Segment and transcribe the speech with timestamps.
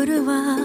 [0.00, 0.56] 来るわ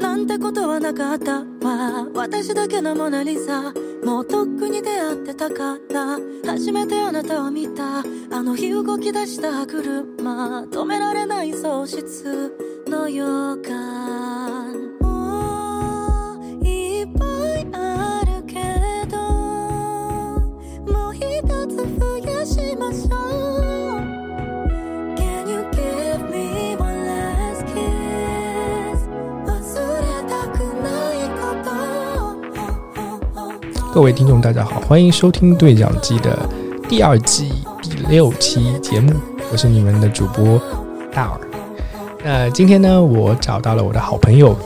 [0.00, 2.08] なんてことはなかったわ。
[2.12, 3.72] 私だけのモナリザ
[4.04, 8.00] もうとっくに出会ってたから初めてあなたを見た。
[8.00, 10.62] あの日動き出した車。
[10.62, 12.52] 止められない喪失
[12.88, 13.24] の予
[13.62, 13.89] 感。
[33.92, 36.48] 各位听众，大家好，欢迎收听对讲机的
[36.88, 37.50] 第二季
[37.82, 39.12] 第六期节目，
[39.50, 40.62] 我是你们的主播
[41.12, 41.40] 大耳。
[42.24, 44.56] 那今天呢，我找到了我的好朋友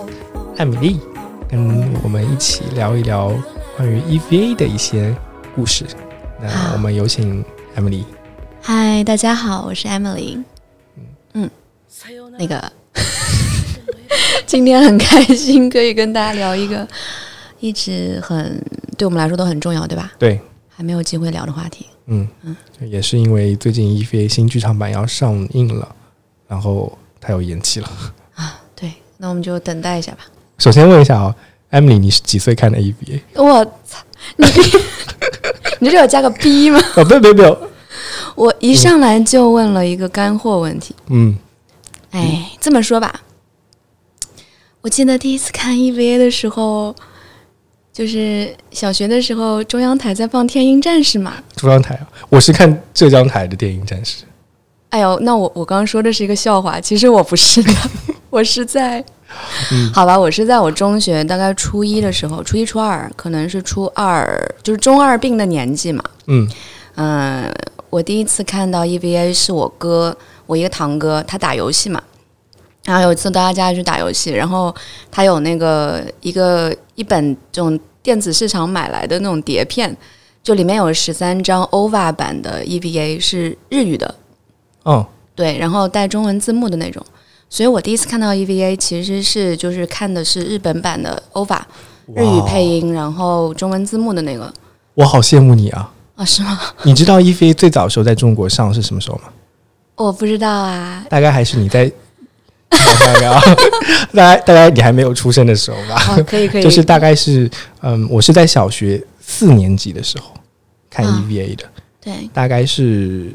[0.58, 1.00] 艾米丽，
[1.48, 3.32] 跟我们一起聊一聊
[3.78, 5.16] 关于 EVA 的一些
[5.54, 5.86] 故事。
[6.38, 7.42] 那我们有请
[7.76, 8.04] 艾米丽。
[8.60, 10.42] 嗨，大家好，我是 Emily。
[11.32, 11.48] 嗯，
[12.38, 12.72] 那个，
[14.44, 16.86] 今天很开心可以跟大家聊一个
[17.60, 18.62] 一直很
[18.96, 20.12] 对我们来说都很重要，对吧？
[20.18, 21.86] 对，还没有机会聊的话题。
[22.06, 25.94] 嗯嗯，也是因为最近 EVA 新剧场版要上映了，
[26.46, 27.90] 然后它又延期了。
[28.34, 30.26] 啊，对，那我们就等待一下吧。
[30.58, 31.34] 首先问一下啊
[31.70, 33.20] ，Emily，，你是几岁看的 EVA？
[33.36, 33.98] 我操，
[34.36, 34.46] 你
[35.80, 36.78] 你这有加个 B 吗？
[36.96, 37.70] 哦，没有没有没有，
[38.34, 40.94] 我一上来就问了一个干货问题。
[41.08, 41.36] 嗯，
[42.10, 43.22] 哎，这么说吧，
[44.82, 46.94] 我记得第一次看 EVA 的时候，
[47.94, 51.34] 就是小学的时候，中央台在放《天鹰战士》嘛。
[51.54, 54.24] 中央台啊，我是看浙江台的电影战士。
[54.88, 57.72] 哎呦，那我我刚刚说的是一个笑话，其实我不是的，
[58.30, 59.02] 我是在，
[59.92, 64.28] 好吧，我是在我中学大概初一的时候，初一初二，可能是初二，
[64.64, 66.02] 就是中二病的年纪嘛。
[66.26, 66.48] 嗯
[66.96, 67.54] 嗯，
[67.90, 70.16] 我第一次看到 EVA 是我哥，
[70.46, 72.02] 我一个堂哥，他打游戏嘛。
[72.84, 74.72] 然后有一次到他家去打游戏，然后
[75.10, 79.96] 他有那个一个一本这种电子市场买来的那种碟片，
[80.42, 84.14] 就里面有十三张 OVA 版的 EVA 是日语的，
[84.84, 85.04] 哦，
[85.34, 87.04] 对，然后带中文字幕的那种。
[87.48, 91.60] 所以我第一次看到 EVA 其实是就是看的是日本版的 OVA
[92.14, 94.52] 日语配音，然后中文字幕的那个
[94.94, 95.90] 我好羡慕你啊！
[96.16, 96.60] 啊，是吗？
[96.82, 99.24] 你知道 EVA 最早的时候在中国上是什么时候吗？
[99.96, 101.90] 我不知道啊，大概还是你在，
[103.00, 103.40] 大概啊，
[104.12, 106.16] 大概你还没有出生的时候吧。
[106.16, 107.50] 哦，可以可以，就是大概是，
[107.82, 110.32] 嗯，我是在小学四年级的时候
[110.90, 111.64] 看啊 EVA 的，
[112.00, 113.30] 对，大概是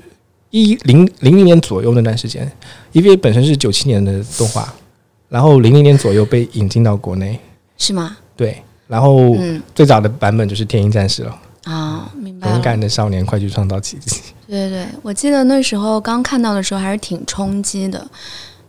[0.50, 2.50] 一零零零年左右那段时间。
[2.94, 4.74] EVA 本身是九七年的动画，
[5.28, 7.40] 然后零零年左右被引进到国内，
[7.78, 8.18] 是吗？
[8.36, 12.62] 对，然后嗯最早的版本就是《天鹰战士》了，啊，明白勇。
[12.62, 14.22] 敢的少年快去创造奇迹。
[14.48, 18.10] 对对对，我记得那时候刚看到的时候还是挺冲击的，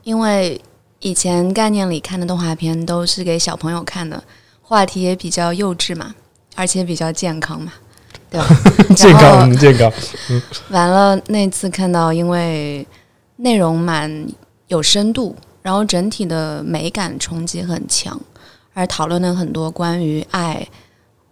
[0.03, 0.61] 因为
[1.01, 4.23] 以前概念里看的动画片都是给小朋友看的，
[4.63, 6.15] 话题也比较幼稚嘛，
[6.55, 7.73] 而且比较健康嘛，
[8.31, 8.47] 对吧？
[8.95, 9.93] 健康，健康。
[10.71, 12.87] 完了那次看到，因为
[13.37, 14.27] 内容蛮
[14.69, 18.21] 有深度，然后整体的美感冲击很强，
[18.75, 20.67] 而讨论了很多关于爱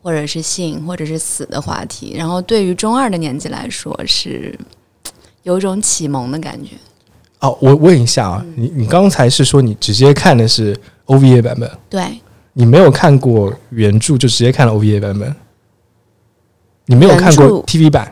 [0.03, 4.59] 或者是性或者是死的话题，然后对于中二的年纪来说是
[5.43, 6.71] 有一种启蒙的感觉。
[7.41, 10.77] 哦，我问一下啊，你你刚才是说你直接看的是
[11.07, 12.03] OVA 版本，对，
[12.53, 15.35] 你没有看过原著就直接看了 OVA 版本？
[16.87, 18.11] 你没有看过 TV 版？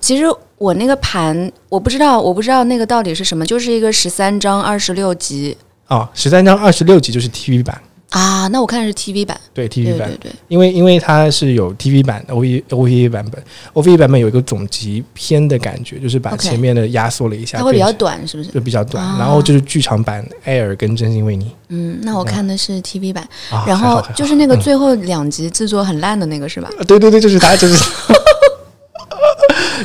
[0.00, 0.24] 其实
[0.58, 5.56] 我那个盘我不知道，我不知道那个到底是什么，就是一个十三章二十六集。
[5.86, 7.80] 哦，十三章二十六集就是 TV 版，
[8.10, 10.08] 啊，那我看的是 TV 版，对对 TV 版。
[10.08, 13.42] 对，对，因为因为它是有 TV 版 OVA OVA 版本
[13.74, 18.50] ，OVA 版本有一个总集篇的感觉，就是把前面的压缩了一下，它会比较短，是不是？
[18.50, 19.16] 就比较短，啊。
[19.18, 23.28] 然后就是剧场版 Air 跟真心为你，嗯，那我看的是 TV 版。
[23.50, 26.70] 啊，然后就是那个最后两集制作很烂的那个是吧？
[26.78, 27.74] 呃对对对，就是他，就是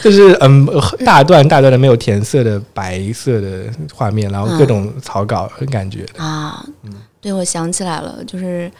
[0.01, 0.67] 就是嗯，
[1.05, 6.05] 大段大段的没有填色的白色的画面，然后各种草稿的感觉。
[6.17, 6.65] 啊，
[7.21, 8.71] 对，我想起来了，就是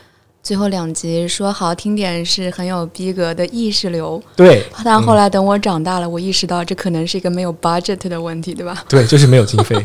[0.42, 8.84] 最后两集说好听点是很有逼格的意识流，对但后来等我长大了，我意识到这可能是一个没有 budget 的问题，对吧？
[8.90, 9.76] 对，就是没有经费。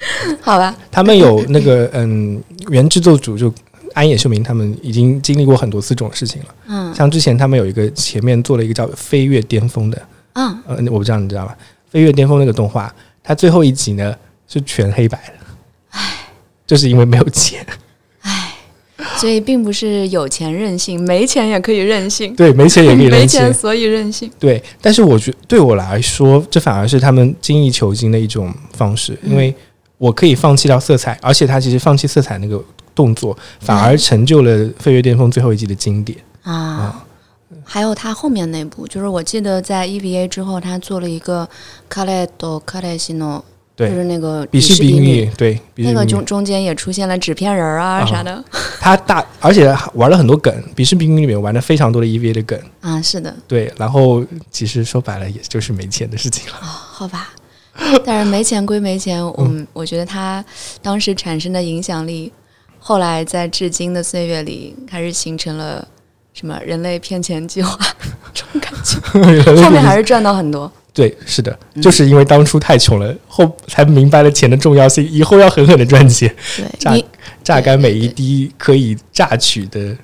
[0.40, 3.52] 好吧，他们有那个嗯，原制作组就
[3.92, 6.48] 安野秀明他们已经经历过很多次这种事情了。
[6.68, 10.00] 嗯像之前他们有一个前面做了一个叫《飞跃巅峰》的，
[10.40, 11.54] 嗯，呃，我不知道你知道吧？
[11.92, 14.14] 《飞跃巅峰》那个动画，它最后一集呢
[14.48, 15.34] 是全黑白的，
[15.90, 16.00] 唉，
[16.66, 17.66] 就是因为没有钱。
[18.22, 18.54] 唉
[19.16, 23.52] 所以并不是有钱任性，没钱也可以任性， 对，没钱也可以 任性钱。
[23.52, 24.30] 所以任性。
[24.38, 29.54] 对，但是我觉对我来说，这反而是他们精益求精的一种方式，因为
[29.98, 32.62] 我可以放弃掉色彩，而且他其实放弃色彩那个
[32.94, 36.16] 动作，反而成就了《飞跃巅峰》最后一集的经典。
[36.42, 37.04] 啊。
[37.72, 41.46] 还有他后面那部，就是我记得在 EVA 之后，他做了一个
[41.88, 43.38] 《卡雷多卡雷西诺》，
[43.76, 48.44] 对就是那个比视比比音乐，对，那个中中间也出现了纸片人儿啊啊啥的
[48.80, 52.60] 他大，而且玩了很多梗，比视比音乐里面玩了非常多的 EVA 的梗。
[52.80, 56.54] 啊，是的，对，然后其实说白了，也就是没钱的事情了。
[56.60, 57.30] 好吧。
[58.04, 60.44] 但是没钱归没钱，我们我觉得他
[60.82, 62.32] 当时产生的影响力，
[62.80, 65.86] 后来在至今的岁月里，开始形成了
[66.40, 67.78] 什么人类骗钱计划
[68.32, 70.70] 这种感觉， 后面还是赚到很多。
[70.94, 76.34] 对，是的，嗯就是因为当初太穷了，后才明白了钱的重要性，以后要狠狠的赚钱，
[76.80, 76.96] 榨
[77.44, 79.94] 榨干每一滴可以榨取的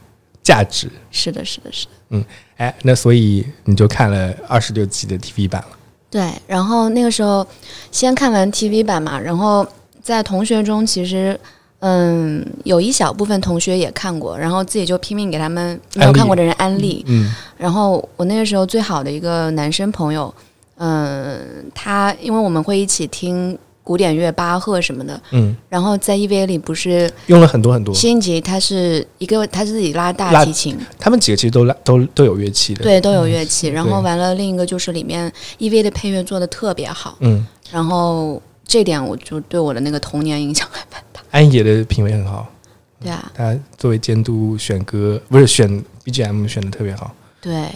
[0.42, 0.90] 价值。
[1.10, 1.92] 是的，是的，是的。
[2.10, 2.22] 嗯
[2.58, 5.68] 哎，那所以你就看了二十六集的 TV 版了。
[6.10, 7.46] 对，然后那个时候
[7.90, 9.66] 先看完 TV 版嘛，然后
[10.02, 11.40] 在同学中其实。
[11.88, 17.04] 嗯，有一小部分同学也看过，然后自己就拼命给他们没有看过的人安利。
[17.06, 20.34] 嗯然后我那个时候最好的一个男生朋友，
[20.78, 21.40] 嗯，
[21.72, 33.68] 他因为我们会一起听古典乐、巴赫什么的，嗯，然后在 EVA 里不是用了很多很多，辛吉他是一个他自己拉大提琴，他们几个其实都拉都都有乐器的。，对，都有乐器。
[33.68, 41.05] 然后完了，另一个就是里面 EVA 的配乐做的特别好，嗯，然后这点我就对我的那个童年影响还蛮大。
[41.36, 42.50] 安野的品味很好，
[42.98, 45.68] 对啊，他作为监督选歌不是选
[46.04, 47.14] BGM 选的特别好。
[47.42, 47.68] 对。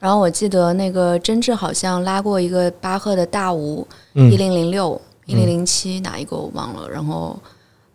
[0.00, 6.88] 然后我记得那个真治好像拉过一个巴赫的大舞，嗯一零零六、一零零七哪一个我忘了。
[6.88, 7.40] 然后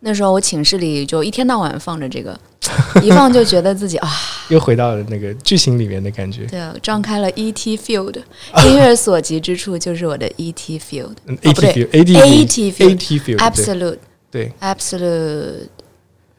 [0.00, 2.38] 那时候我寝室里就一天到晚放着这个，
[3.04, 4.10] 一放就觉得自己啊，
[4.48, 6.44] 又回到了那个剧情里面的感觉。
[6.46, 8.16] 对啊，张开了 ET field，
[8.64, 13.96] 音乐所及之处就是我的 ET field，嗯哦不对 AT Field，AT field AT feel
[14.32, 14.52] 对。
[14.60, 15.68] Absolute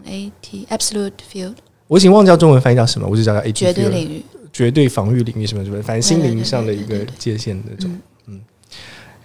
[0.06, 1.54] AT absolute field
[1.88, 4.26] 我已经忘掉中文翻译叫什么，我就叫它 AT 绝对领域。
[4.52, 7.90] 绝对防御领域什么什么，反正心灵上的一个界限那种。
[8.28, 8.40] 嗯，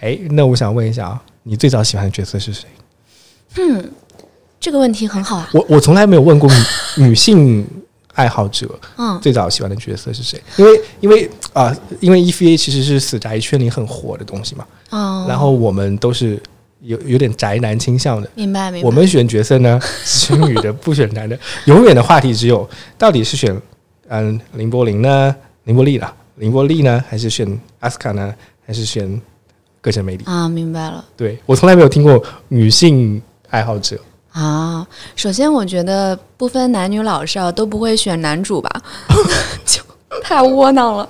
[0.01, 2.67] 哎，那我想问一下啊，你最早喜欢的角色是谁？
[3.57, 3.91] 嗯，
[4.61, 5.51] 这个问题很好啊。
[5.53, 6.49] 我我从来没有问过
[6.97, 7.67] 女女性
[8.15, 9.19] 爱好者嗯。
[9.21, 16.41] 最早喜欢的角色是谁，因为因为啊、因为 EVA 其实是死宅圈里很火的东西嘛，哦，然后我们都是
[16.81, 18.31] 有有点宅男倾向的。
[18.35, 18.87] 明白明白。
[18.87, 23.61] 我们选角色呢， 选女的不选男的，永远的话题只有到底是选
[24.09, 25.35] 嗯林柏林呢，
[25.65, 28.35] 林柏利啦，林柏利呢，还是选阿斯卡呢，
[28.67, 29.21] 还是选
[29.81, 30.25] 歌神美里？
[30.25, 33.21] 啊，明白了对我从来没有听过女性
[33.51, 33.99] 爱好者，
[34.33, 34.87] 啊。
[35.17, 38.71] 首先，我觉得不分男女老少都不会选男主吧，
[39.67, 39.83] 就
[40.23, 41.09] 太窝囊了。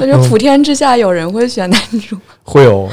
[0.00, 2.16] 我觉得普天之下有人会选男主。
[2.42, 2.88] 会哦，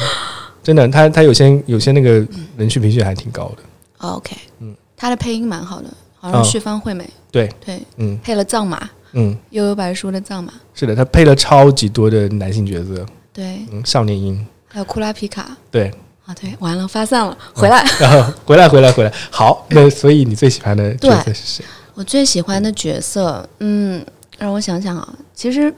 [0.64, 2.26] 真的，他他有些有些那个
[2.58, 3.64] 人气评选还挺高的，
[4.00, 4.76] 哦 OK，嗯。
[4.96, 8.20] 他的配音蛮好的，好像旭方惠美，对，对，嗯。
[8.22, 15.56] 配了藏马，嗯，悠悠白书的藏马，是的，他配了超级多的男性角色，对，嗯，少年音，还有库拉皮卡。
[15.72, 15.90] 对，
[16.26, 17.82] 啊，对，完了，发散了，回来。
[17.98, 21.66] 然后回来回来回来，好，那所以你最喜欢的角色是谁？
[21.94, 24.06] 我最喜欢的角色，嗯，
[24.38, 25.74] 让我想想啊，其实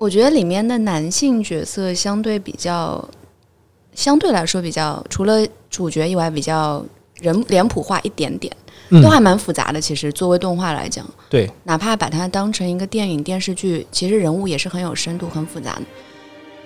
[0.00, 3.06] 我觉得里面的男性角色相对比较，
[3.94, 6.82] 相对来说比较，除了主角以外，比较
[7.16, 8.50] 人脸谱化一点点，
[8.88, 9.78] 嗯都还蛮复杂的。
[9.78, 15.82] 其实作为动画来讲，对，哪怕把它当成一个电影电视剧，其实人物也是很有深度、很复杂的。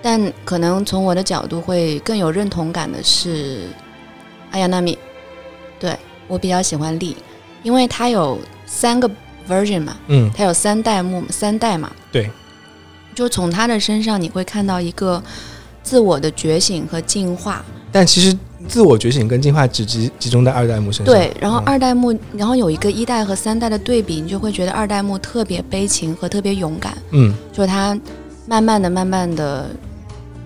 [0.00, 3.62] 但可能从我的角度会更有认同感的是
[4.53, 4.97] 阿亚纳米，
[5.81, 5.97] 对
[6.29, 7.17] 我比较喜欢丽，
[7.64, 9.11] 因为她有三个
[9.49, 12.31] version 嘛，嗯，她有三代目三代嘛，对，
[13.14, 15.23] 就从他的身上你会看到一个
[15.83, 17.64] 自我的觉醒和进化。
[17.92, 26.97] 但其实自我觉醒跟进化只集集中在二代目身上，对，然后嗯二代目，然后有一个一代和三代的对比，你就会觉得二代目特别悲情和特别勇敢。
[27.12, 27.97] 嗯就是他
[28.47, 29.66] 慢慢的、慢慢的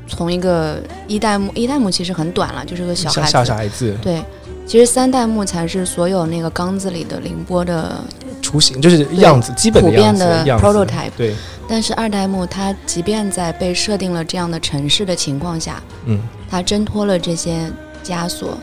[0.06, 3.32] 从一个一代目，一代目其实很短了，就是个小小孩子。
[3.32, 4.22] 小小孩子对，
[4.66, 8.04] 其实三代目才是所有那个缸子里的凌波的，
[8.49, 11.35] 雏形就是样子，基本的普遍的 prototype 对，
[11.69, 16.19] 但是二代目他即便在被设定了这样的城市的情况下，嗯。
[16.50, 17.71] 他挣脱了这些
[18.02, 18.57] 枷锁，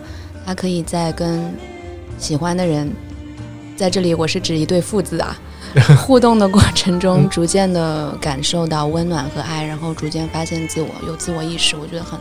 [0.44, 1.54] 他可以在跟
[2.18, 2.92] 喜欢的人，
[3.78, 5.38] 在这里我是指一对父子啊，
[6.02, 7.30] 互动的过程中，嗯。
[7.30, 12.20] 逐渐的感受到温暖和爱，然后逐渐发现自我，有自我意识，我觉得很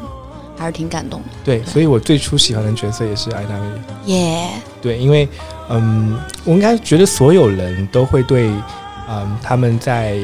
[0.65, 1.29] 还是挺感动的。
[1.45, 4.13] 对，所以我最初喜欢的角色也是艾达美。
[4.13, 4.49] 耶、
[4.83, 5.29] 对，因为
[5.69, 8.51] 嗯，我应该觉得所有人都会对
[9.09, 10.19] 嗯他们在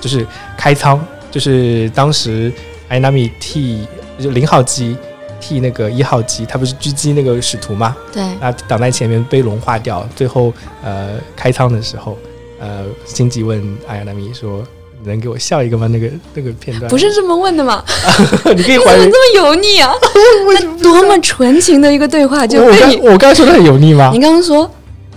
[0.00, 0.26] 就是
[0.56, 1.00] 开仓，
[1.30, 2.52] 就是当时
[2.88, 3.86] 艾纳米替
[4.18, 4.96] 就零号机
[5.40, 7.96] 替那个一号机，他不是狙击那个使徒吗？
[8.12, 12.16] 对，啊，挡在前面被融化掉，最后呃开仓的时候，
[12.58, 14.62] 呃，辛吉问阿亚纳米说
[15.04, 17.84] ：“你能给我笑一个吗？”那个那个片段不是这么问的吗？
[18.56, 19.10] 你可以你怎么还原。
[19.10, 19.92] 这么油腻啊？
[20.48, 24.20] 那多么纯情的一个对话，就我我刚被你我刚刚说的很油腻吗你？
[24.20, 24.70] 刚刚说，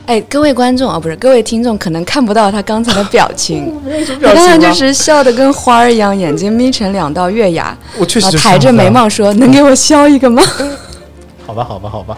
[0.05, 3.73] 哎，各位观众啊，不是各位听众，可能看不到他刚才的表情。
[3.85, 10.43] 没有什么你刚才就是笑得跟花儿一样，眼睛眯成两道月牙，我确实抬着眉，毛说：“能给我笑一个吗
[11.45, 12.17] 好吧，好吧，好吧。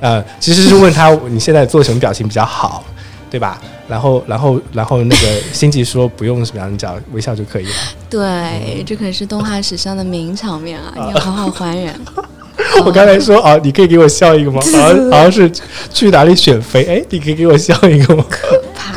[0.00, 2.84] 呃，其实是问他你现在做什么表情比较好，
[3.30, 3.60] 对吧？
[3.88, 7.70] 然后，然后，然后那个辛吉说不用什么样，你只要微笑就可以了。？”
[8.10, 10.92] 对，这可是动画史上的名场面啊！
[10.94, 11.94] 你要好好还原。
[12.84, 14.60] 我刚才说啊，你可以给我笑一个吗？
[14.72, 15.50] 好像好像是
[15.92, 18.24] 去哪里选妃，哎，你可以给我笑一个吗？
[18.28, 18.94] 可怕，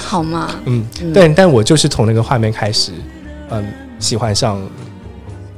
[0.00, 0.48] 好吗？
[0.66, 2.92] 嗯，嗯但但我就是从那个画面开始，
[3.50, 4.60] 嗯，喜欢上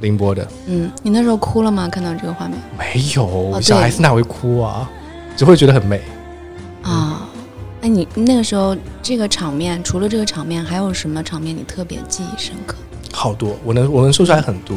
[0.01, 0.47] 凌波的。
[0.67, 1.87] 嗯，你那时候哭了吗？
[1.87, 4.89] 看到这个画面没有，小孩子哪会哭啊？
[5.37, 6.01] 只会觉得很美。
[6.83, 7.27] 啊？
[7.85, 12.75] 哎，你那个时候这个场面，除了这个场面，还有什么场面你特别记忆深刻？
[13.13, 14.75] 好多，我能我能说出来很多，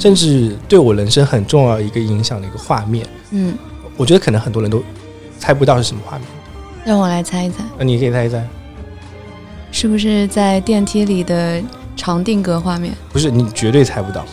[0.00, 3.56] 甚至对我人生很重要一个影响的一个画面，嗯，
[3.96, 4.82] 我觉得可能很多人都
[5.38, 6.26] 猜不到是什么画面。
[6.84, 8.44] 让我来猜一猜，那你可以猜一猜，
[9.70, 11.62] 是不是在电梯里的
[11.96, 12.92] 长定格画面？
[13.12, 14.24] 不是你绝对猜不到，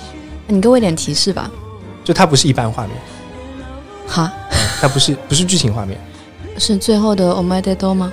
[0.47, 1.51] 你给我一点提示吧。
[2.03, 2.95] 就它不是一般画面，
[4.07, 4.33] 哈，
[4.81, 5.99] 它不是不是剧情画面，
[6.57, 8.11] 是最后的 Omade Do 吗？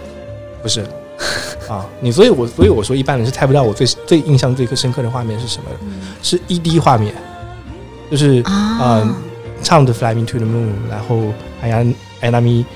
[0.63, 0.85] 不是。
[1.69, 5.71] 啊，你所以我，所以我说一般人是猜不到我最最印象最深刻的画面是什么，
[6.23, 7.15] 是 ED 画面，
[8.11, 9.15] 就是啊，嗯
[9.63, 11.33] 唱的《Fly Me to the Moon》，然后
[11.63, 11.85] 哎呀，
[12.21, 12.67] 哎那咪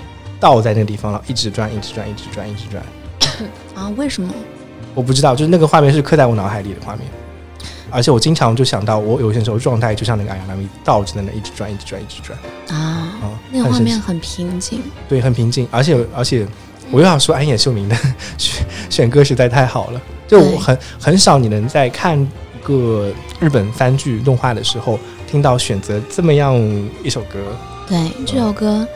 [0.41, 2.83] 倒在那个地方了，一直转，一直转，一直转，一直转。
[3.75, 4.33] 啊，为什么？
[4.95, 7.05] 我不知道，就是那个画面是刻在我脑海里的画面，
[7.91, 12.39] 而且我经常就想到，我有些时候状态就像那个艾娜咪倒着在那一直转，一直转，一直转。
[12.69, 14.83] 啊，啊，那个画面很平静。
[15.09, 16.47] 对，很平静，而且而且
[16.91, 17.97] 我又要说安野秀明的
[18.39, 26.55] 选选歌实在太好了，就我很很少你能在看一个日本番剧动画的时候听到选择这么样
[27.03, 27.39] 一首歌，
[27.89, 28.87] 对，这首歌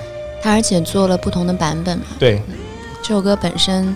[0.42, 2.04] 它而且做了不同的版本嘛。
[2.18, 2.42] 对，
[3.02, 3.94] 这首歌本身，呃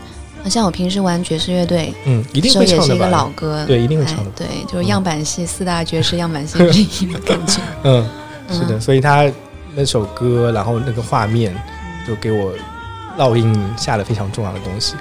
[0.49, 3.11] 像我平时玩爵士乐队，嗯，一定时候也是一个会唱的吧？
[3.11, 3.65] 老歌。
[3.67, 7.61] 对，一定会哎唱的，对，就是样板戏四大爵士样板戏 之一的感觉。
[7.85, 8.09] 嗯，
[8.51, 9.31] 是的，嗯所以他
[9.75, 11.55] 那首歌，然后那个画面，
[12.07, 12.53] 就给我
[13.19, 14.95] 烙印下了非常重要的东西。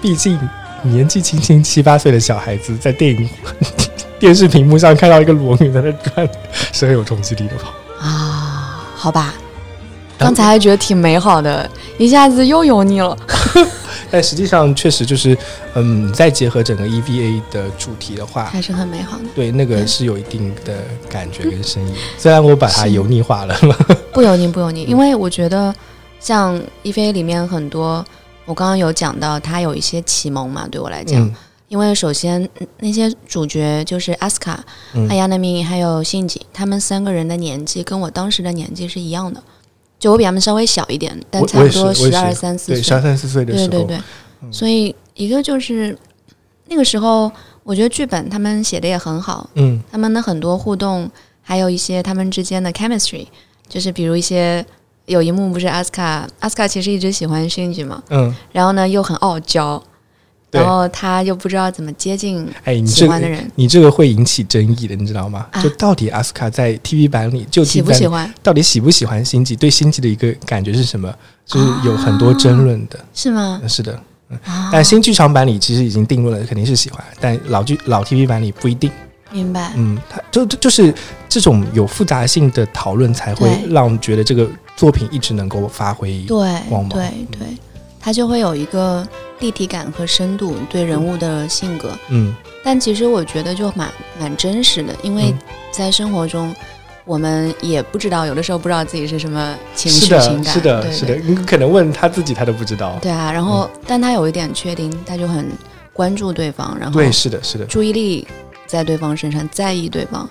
[0.00, 0.38] 毕竟
[0.82, 3.28] 年纪轻轻七八岁的小孩子，在电影
[4.18, 6.28] 电视屏幕上看到一个裸女在那转，
[6.72, 7.74] 是很有冲击力的吧？
[8.00, 9.34] 啊，好吧，
[10.18, 13.16] 刚才还觉得挺美好的，一下子又油腻了。
[14.10, 15.36] 但实际上确实就是，
[15.74, 21.94] 嗯，再结合整个 EVA 的主题的话，还是很美好的，对那个是有一定的感觉跟深意。
[22.16, 23.54] 虽然我把它油腻化了，
[24.12, 25.74] 不油腻不油腻，因为我觉得
[26.20, 28.04] 像 EVA 里面很多，
[28.44, 31.34] 我刚刚有讲到，它有一些启蒙嘛，对我来讲，嗯。
[31.68, 35.06] 因为首先嗯那些主角就是阿斯卡、嗯。
[35.10, 39.42] 阿亚纳米还有信吉，他们三个人的年纪跟我当时的年纪是一样的，
[39.98, 45.96] 就我比他们稍微小一点，但差不多十二三四对，十岁二，三四岁的时候，对对对，所以一个就是
[46.66, 47.30] 那个时候，
[47.64, 49.80] 我觉得剧本他们写的也很好，嗯。
[49.90, 51.10] 他们的很多互动，
[51.42, 53.26] 还有一些他们之间的 chemistry，
[53.68, 54.64] 就是比如一些
[55.06, 59.87] 有一幕不是阿斯卡，阿斯卡其实一直喜欢 Shinji 嘛，嗯，然后呢又很傲娇，对
[60.50, 65.46] 然后他又不知道怎么接近哎，你这个喜欢的人，你这个会引起争议的，你知道吗？
[65.50, 69.54] 啊就到底阿斯卡在 TV 版里就喜不喜欢到底喜不喜欢星际？
[69.54, 71.12] 对星际的一个感觉是什么？
[71.44, 72.98] 就是有很多争论的。
[73.12, 73.60] 是吗？
[73.68, 74.00] 是的，
[74.44, 78.90] 啊，但新剧场版里其实已经定论了，肯定是喜欢，但老剧老 TV 版里不一定。
[79.30, 80.94] 明白，嗯，它就就就是
[81.28, 86.20] 这种有复杂性的讨论，才会对让觉得这个作品一直能够发挥。
[86.20, 86.38] 对
[86.70, 87.48] 光芒对对，
[88.00, 89.06] 他就会有一个
[89.40, 95.38] 立体感和深度对人物的性格，嗯但其实我觉得就蛮蛮真实的，因为嗯
[95.70, 96.54] 在生活中。
[97.04, 101.14] 我们也不知道，有的时候不知道自己是什么情，绪情感，是的，对是的。
[101.14, 102.98] 你可能问他自己，他都不知道。
[103.00, 105.50] 对啊，然后、但他有一点确定，他就很
[105.94, 107.64] 关注对方，然后对，是的，是的。
[107.64, 108.28] 注意力
[108.66, 110.28] 在对方身上，在意对方，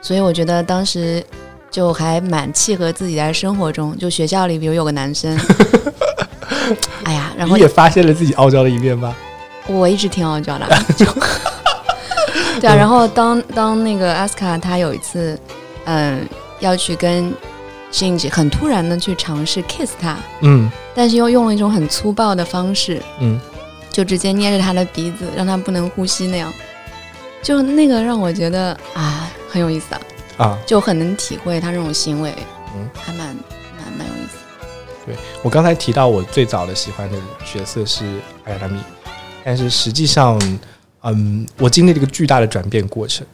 [0.00, 1.22] 所以我觉得当时
[1.70, 5.38] 就还蛮契合自己在生活中，就学校里比如有个男生，
[7.36, 9.14] 然后你也发现了自己傲娇的一面吧？
[9.66, 11.06] 我一直挺傲娇的，就
[12.60, 15.38] 对啊，然后当当那个阿斯卡他有一次，
[15.84, 16.26] 嗯，
[16.60, 17.32] 要去跟
[17.92, 20.70] Shinji 很突然的去尝试 kiss 他，嗯。
[20.94, 23.40] 但是又用了一种很粗暴的方式，嗯，
[23.90, 26.52] 就直接捏着他的鼻子，让他不能呼吸那样，
[27.42, 30.00] 就那个让我觉得啊很有意思啊。
[30.36, 32.32] 啊，就很能体会他这种行为，
[32.76, 32.88] 嗯。
[32.94, 34.43] 还蛮蛮蛮有意思。
[35.42, 38.04] 我刚才提到我最早的喜欢的角色是
[38.44, 38.80] 艾亚达米，
[39.44, 40.40] 但是实际上，
[41.02, 43.26] 嗯，我经历了一个巨大的转变过程，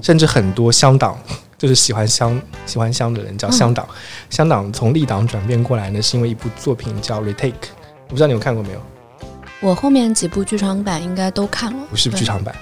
[0.00, 1.18] 甚至很多香党
[1.56, 3.86] 就是喜欢香喜欢香的人叫香党，
[4.30, 7.52] 香党从立党转变过来呢，是因为一部作品叫《Retake》，
[8.06, 8.82] 我不知道你有看过没有？
[9.60, 12.54] 我后面几部剧场版应该都看了，不是剧场版，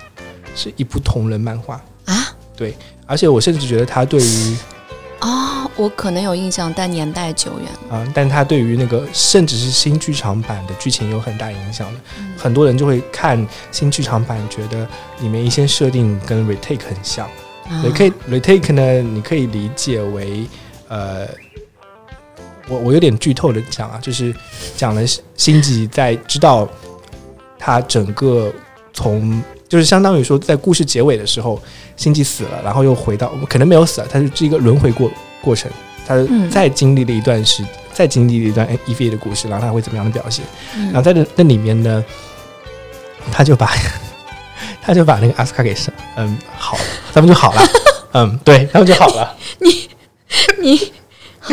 [0.54, 2.35] 是一部同人漫画，啊？
[2.56, 4.56] 对而且我甚至觉得它对于
[5.20, 7.68] 哦，我可能有印象，但年代久远。
[7.90, 12.00] 啊、但它对于那个甚至是新剧场版的剧情有很大影响的。
[12.18, 14.87] 嗯很多人就会看新剧场版，觉得
[15.20, 17.26] 里面一些设定跟 retake 很像。
[17.68, 20.46] 啊也可以 retake 呢，你可以理解为
[20.88, 21.26] 呃，
[22.68, 24.32] 我我有点剧透的讲啊，就是
[24.76, 25.02] 讲了
[25.35, 26.68] 辛吉在知道
[27.58, 28.52] 他整个
[28.92, 31.61] 从就是相当于说在故事结尾的时候，
[31.96, 35.11] 星际死了，然后又回到可能没有死啊，他是一个轮回过
[35.42, 35.70] 过程，
[36.06, 36.50] 他嗯。
[36.50, 40.44] 再经历了一段时，再经历了一段 EVA 的故事，然后他会怎么样的表现？
[40.76, 40.87] 嗯。
[40.87, 42.04] 然后在这那里面呢，
[43.32, 43.73] 他就把
[44.80, 46.82] 他就把那个阿斯卡给杀，嗯，好了，
[47.12, 47.62] 他们就好了，
[48.14, 49.88] 嗯，对他们就好了，你
[50.61, 50.92] 你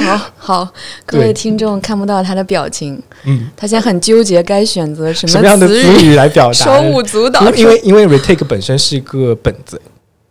[0.01, 0.73] 好 好，
[1.05, 6.53] 各位听众看不到他的表情，嗯，他现在很纠结该选择什什么样的词词语来表达。
[6.53, 6.81] 手？
[6.81, 7.67] 舞足蹈因。
[7.67, 9.79] 为因为 retake 本身是一个本子，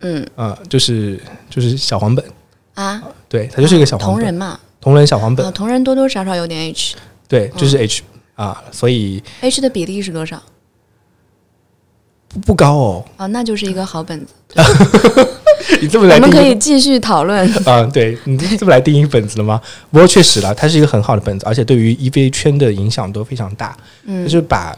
[0.01, 0.27] 嗯。
[0.35, 2.25] 呃，就是就是小黄本，
[2.75, 5.47] 啊，对，它就是一个小黄本，同人嘛，同人小黄本。
[5.47, 6.97] 啊，，同人多多少少有点 H，H
[7.29, 8.03] 对，就是 H
[8.35, 10.43] 啊，所以 H 的比例是多少？
[12.29, 14.33] 不不高哦，啊，那就是一个好本子。
[15.81, 17.49] 你这么来我们可以继续讨论。
[17.65, 19.61] 啊、对你这么来定义本子了吗？
[19.91, 23.77] 不过确实了，它是一个很好的本子，而且对于 EVA 圈的影响都非常大。
[24.05, 24.77] 嗯就是把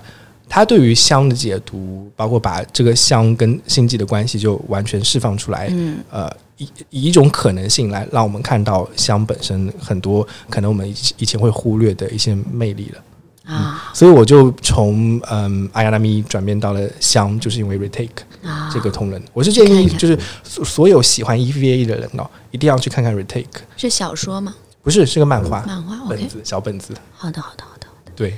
[0.49, 13.01] 它对于香的解读，包括把这个香跟星际的关系就完全释放出来，嗯呃，以以一种可能性来让我们看到香本身很多可能我们以以前会忽略的一些魅力了。
[13.47, 18.09] 啊所以我就从嗯阿亚纳米转变到了香，就是因为 retake
[18.43, 19.23] 啊，这个同人。
[19.33, 23.45] 我是建议就是所所有喜欢 EVA 的人哦，一定要去看看 retake，
[23.77, 24.55] 是小说吗？
[24.83, 28.13] 不是是个漫画漫画本子小本子，好的，好的，好的，好的。
[28.17, 28.35] 对。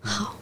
[0.00, 0.34] 好，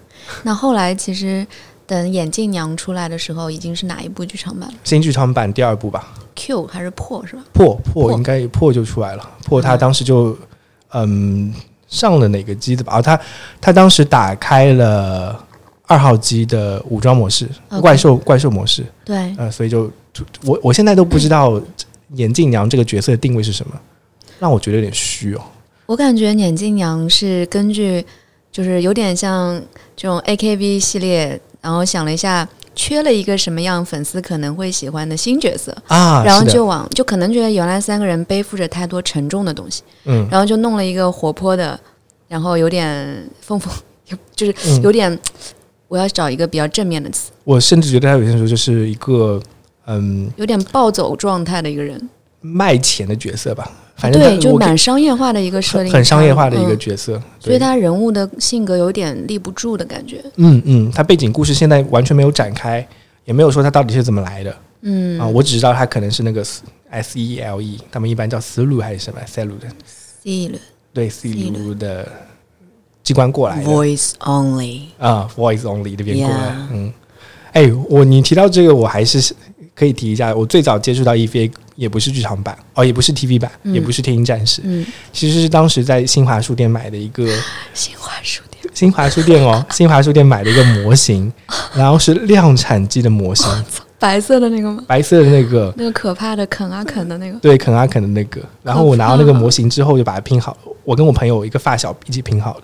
[0.42, 1.46] 那后来其实
[1.86, 7.42] 等眼镜娘出来的时候，已经是哪一部剧场版了新剧场版第二部吧，？Q 还是破是吧？
[7.52, 10.36] 破破破应该破就出来了，破他当时就
[10.92, 11.52] 嗯
[11.94, 12.94] 上了哪个机子吧？
[12.94, 13.20] 啊，他
[13.60, 15.38] 他当时打开了
[15.86, 17.48] 二号机的武装模式
[17.80, 21.60] 怪兽怪兽模式，对，呃，所以就就我我现在都不知道
[22.14, 23.80] 眼镜娘这个角色的定位是什么，
[24.40, 25.40] 让我觉得有点虚哦。
[25.86, 28.04] 我感觉眼镜娘是根据，
[28.50, 29.62] 就是有点像
[29.94, 40.26] 这种 AKB 系列，然后想了一下，缺了一个什么样粉丝可能会喜欢的新角色，啊，然后就往就可能觉得原来三个人背负着太多沉重的东西，嗯。
[40.30, 41.78] 然后就弄了一个活泼的，
[42.28, 43.72] 然后有点疯疯，
[44.34, 44.82] 就是嗯。
[44.82, 45.18] 有点，
[45.88, 49.40] 我要找一个比较正面的词，我甚至觉得他有些时候就是一个
[49.86, 52.08] 嗯有点暴走状态的一个人，
[52.40, 62.86] 卖钱的角色吧，反正对，就蛮商业化的一个设定，很很商业化的一个嗯角色，所以他人物的性格有点立不住的感觉，嗯嗯，他背景故事现在完全没有展开，
[63.24, 65.26] 也没有说他到底是怎么来的嗯啊。
[65.26, 66.44] 我只知道他可能是那个
[66.90, 70.58] S E L E，他们一般叫思路还是什么塞路的，，C 了
[70.92, 72.06] 对 C 路的
[73.02, 76.92] 机关过来的 Voice only，啊，Voice Only 这边过来嗯。
[77.52, 79.32] 哎，我你提到这个，我还是
[79.74, 87.26] 可以提一下，我最早接触到 EVA 也不是剧场版，哦，也不是 TV 版，嗯也不是天鹰战士，嗯，其实是当时在新华书店买的一个
[87.72, 91.32] 新华书店，新华书店哦， 新华书店买的一个模型，
[91.74, 93.48] 然后是量产机的模型，
[93.98, 94.84] 白色的那个吗？
[94.86, 98.40] 白色的那个，那个可怕的啃啊啃的那个，对，肯阿肯的那个。
[98.62, 100.56] 然后我拿到那个模型之后，就把它拼好。
[100.84, 102.62] 我跟我朋友一个发小一起拼好了。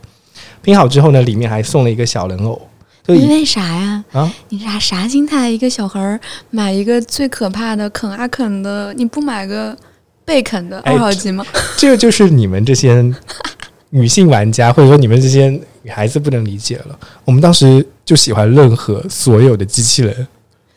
[0.62, 2.61] 拼好之后呢，里面还送了一个小人偶，
[3.07, 4.05] 就因为啥呀？
[4.13, 5.49] 啊，你啥啥心态？
[5.51, 9.77] 一个小孩儿买一个最可怕的啃啊啃的，你不买个
[10.25, 11.45] 被啃的哎二号机吗？
[11.77, 13.05] 这个就是你们这些
[13.91, 15.49] 女性玩家，或者说你们这些
[15.83, 16.99] 女孩子不能理解了。
[17.25, 20.29] 我们当时就喜欢任何所有的机器人，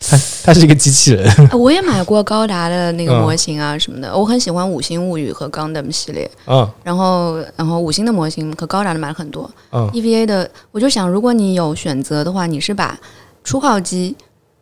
[0.09, 6.69] 它它是一个机器人，啊 我也买过高达的那个嗯模型啊什么的，我很喜欢五星物语和 Gundam 系列，嗯。
[6.83, 9.49] 然后然后五星的模型和高达的买了很多。
[9.71, 12.99] 嗯，EVA 的我就想，如果你有选择的话，你是把
[13.43, 14.15] 初号机，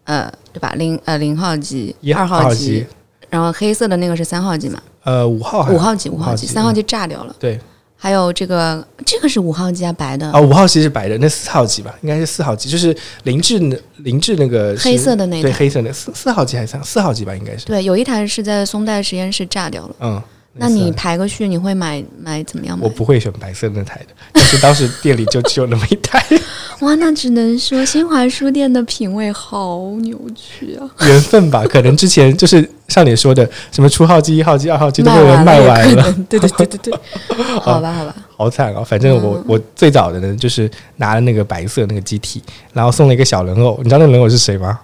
[0.03, 0.73] 呃，对吧？
[0.77, 2.85] 零呃零号机一、二号机机，
[3.29, 7.35] 然后黑色的那个是三号机嘛，呃五号五号机五号机，五号机三号机炸掉了。
[7.39, 7.59] 对，
[8.03, 15.53] 还有这个这个是五号机啊，白的，啊，五号机是白的，那四号机吧，应该是四号机，就是林志那林志那个黑色的那对。
[15.53, 17.67] 黑色的四四号机还是三四号机吧，应该是。
[17.67, 19.95] 对，有一台是在松代实验室炸掉了。
[19.99, 20.19] 嗯，
[20.53, 22.89] 那你是排个序，你会买买怎么样买我？
[22.89, 26.21] 不会选白色那台的， 但是当时店里就只有那么一台，
[26.81, 30.89] 哇，那只能说新华书店的品味好扭曲啊！
[31.07, 31.63] 缘分吧。
[31.65, 36.93] 可能之前就是像你说的，什么初号机、一号机、二号机都被人卖，完了，对对对对对，
[37.61, 38.83] 好吧好吧，好惨哦。
[38.83, 43.77] 反正我、嗯我最早的呢，就是拿了那个白色那个机体，然后送了一个小人偶。
[43.81, 44.77] 你知道那个人偶是谁吗？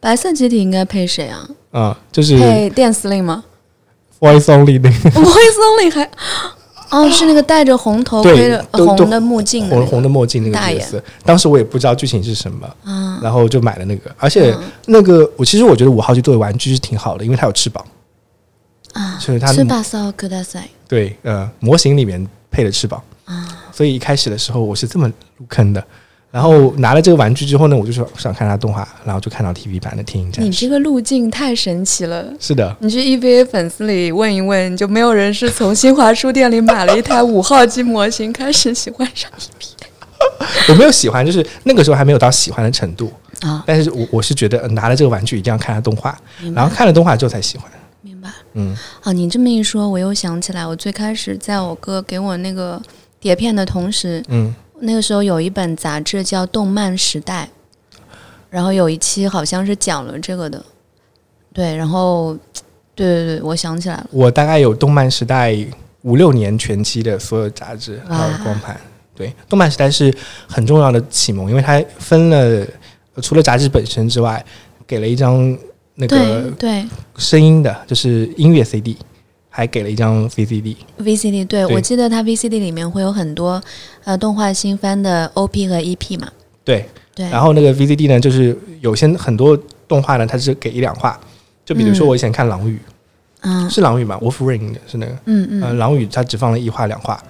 [0.00, 1.48] 白色机体应该配谁啊？
[1.70, 3.42] 啊、就是配电司令吗？
[4.24, 6.10] Voice Only 那个不会松令还
[6.90, 11.02] 哦，是那个戴着红头盔的红的墨镜的红红的墨镜那个角色。
[11.24, 17.84] 当时我也不知道剧情是什么，嗯，然后就买了那个，而且嗯那个我其实我觉得五号机作为玩具是挺好的，因为它有翅膀，
[18.92, 25.06] 啊，就是它是巴萨克大赛对呃模型里面配了翅膀，啊，所以一开始的时候我是这么
[25.36, 25.84] 入坑的。
[26.34, 30.42] 然后拿了这个玩具之后呢，我就说想看它动画，然后就看到 TV 版的《天影战士》。
[30.44, 32.26] 你这个路径太神奇了。
[32.40, 43.62] 是的，你去 EVA 粉丝里问一问，就没有人是从新华书店里买了一台五号机模型开始喜欢上 EVA 我没有喜欢，就是那个时候还没有到喜欢的程度，啊。
[43.64, 46.18] 但是我我是觉得、呃拿了这个玩具一定要看它动画，
[46.52, 47.70] 然后看了动画之后才喜欢。
[48.00, 48.28] 明白。
[48.54, 52.82] 嗯啊，你这么一说，我又想起来，我最开始在我哥给我那个
[53.20, 54.52] 碟片的同时，嗯，
[54.84, 57.48] 那个时候有一本杂志叫《动漫时代》，
[58.50, 60.62] 然后有一期好像是讲了这个的，
[61.52, 62.36] 对，然后
[62.94, 65.56] 对对对，我想起来了，我大概有动漫时代
[66.02, 68.78] 五六年全期的所有杂志还有光盘。
[69.16, 70.14] 对，动漫时代是
[70.48, 72.66] 很重要的启蒙，因为它分了
[73.14, 74.44] 呃除了杂志本身之外，
[74.86, 75.56] 给了一张
[75.94, 76.84] 那对个对
[77.16, 78.96] 声音的，就是音乐 CD，
[79.56, 80.74] 还给了一张 VCD。
[80.98, 81.66] VCD，对对。
[81.66, 83.62] 我记得它 VCD 里面会有很多
[84.02, 86.28] 呃动画新番的 OP 和 EP 嘛，
[86.64, 91.18] 对，对，然后那个 VCD 呢，就是有些很多动画呢，它是给一两话。
[91.64, 92.08] 就比如说嗯。
[92.08, 92.74] 我以前看《狼语》
[93.42, 93.70] 嗯。
[93.70, 97.22] 是《狼语》吗，《Wolf Ring》的是那个，嗯呃，《嗯，狼语》它只放了一话两话，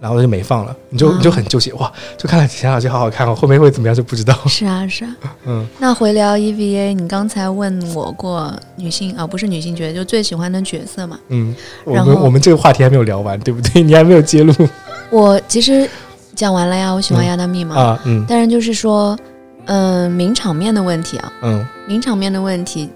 [0.00, 4.34] 然后就没放了，你就啊你就很纠结哇，就看了前两集好好看哦，后面会怎么样就不知道。
[4.48, 5.14] 是啊是啊。
[5.44, 11.18] 嗯，那回聊 EVA，你刚才问我过女性啊，不是女性角色，就最喜欢的角色嘛。
[11.28, 13.82] 嗯，我然后们我们这个话题还没有聊完，对不对？
[13.84, 14.52] 你还没有揭露
[15.10, 15.88] 我其实
[16.34, 19.18] 讲完了呀，我喜欢嗯亚当密码，啊，嗯但是就是说，
[19.66, 22.88] 嗯、名场面的问题啊，嗯，名场面的问题，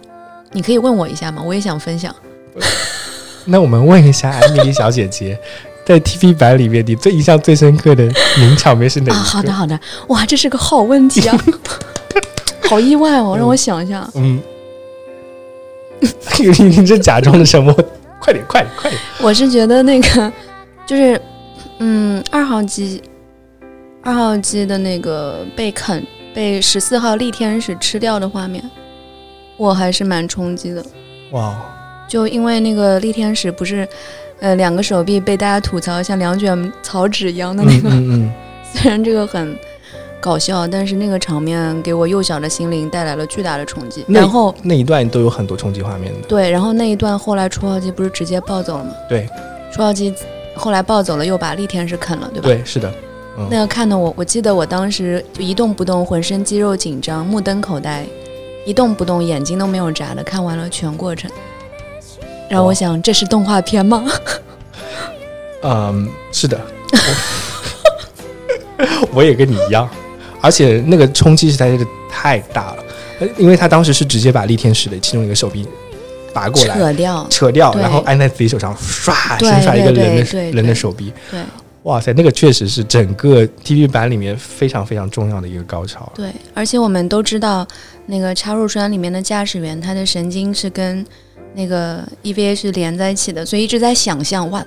[0.52, 1.42] 你可以问我一下吗？
[1.44, 2.14] 我也想分享。
[3.44, 5.38] 那我们问一下艾米丽小姐姐，
[5.84, 8.04] 在 TV 版里面，你最印象最深刻的
[8.38, 9.24] 名场面是哪一啊，个？
[9.24, 11.36] 好的，好的，哇，这是个好问题啊，
[12.68, 14.08] 好意外哦，让我想一下。
[14.14, 14.40] 嗯，
[16.40, 17.72] 你你这假装的什么，
[18.18, 19.00] 快点快点快点！
[19.20, 20.32] 我是觉得那个
[20.86, 21.20] 就是，
[21.78, 23.02] 嗯，二号机，
[24.02, 28.62] 二号机的那个被啃被十四号力天使吃掉的画面，
[29.58, 30.84] 我还是蛮冲击的。
[31.32, 31.54] 哇，
[32.08, 33.86] 就因为那个力天使不是，
[34.44, 38.32] 呃，两个手臂被大家吐槽像两卷草纸一样的那个，嗯嗯嗯，
[38.74, 39.56] 虽然这个很
[40.20, 44.04] 搞笑，但是那个场面给我幼小的心灵带来了巨大的冲击。
[44.06, 46.28] 然后那一段都有很多冲击画面的。
[46.28, 48.90] 对，然后那一段后来初号机不是直接暴走了吗？
[49.08, 49.26] 对
[49.72, 50.12] 初号机
[50.54, 52.46] 后来暴走了，又把力天使啃了，对吧？
[52.46, 52.92] 对，是的，
[53.38, 58.04] 嗯那个看的我，我记得我当时就一动不动，浑身肌肉紧张，目瞪口呆，
[58.66, 61.30] 一动不动，眼睛都没有眨的看完了全过程。
[62.48, 64.04] 然后我想，这是动画片吗？
[65.62, 66.60] 嗯，是的，
[69.10, 69.88] 我 我也跟你一样，
[70.40, 72.84] 而且那个冲击实在是太大了，
[73.20, 75.66] 呃因为他当时是直接把力天使的其中一个手臂
[76.34, 76.76] 拔过来。
[76.76, 81.40] 扯掉，扯掉，然后按在自己手上，唰，伸出来一个人的人的手臂，对
[81.84, 86.10] 哇塞，那个确实是整个 TV 版里面非常非常重要的一个高潮。
[86.14, 87.66] 对，而且我们都知道，
[88.06, 91.04] 那个插入栓里面的驾驶员，他的神经是跟
[91.54, 94.64] 那个 EVA 是连在一起的，所以一直在想象，哇，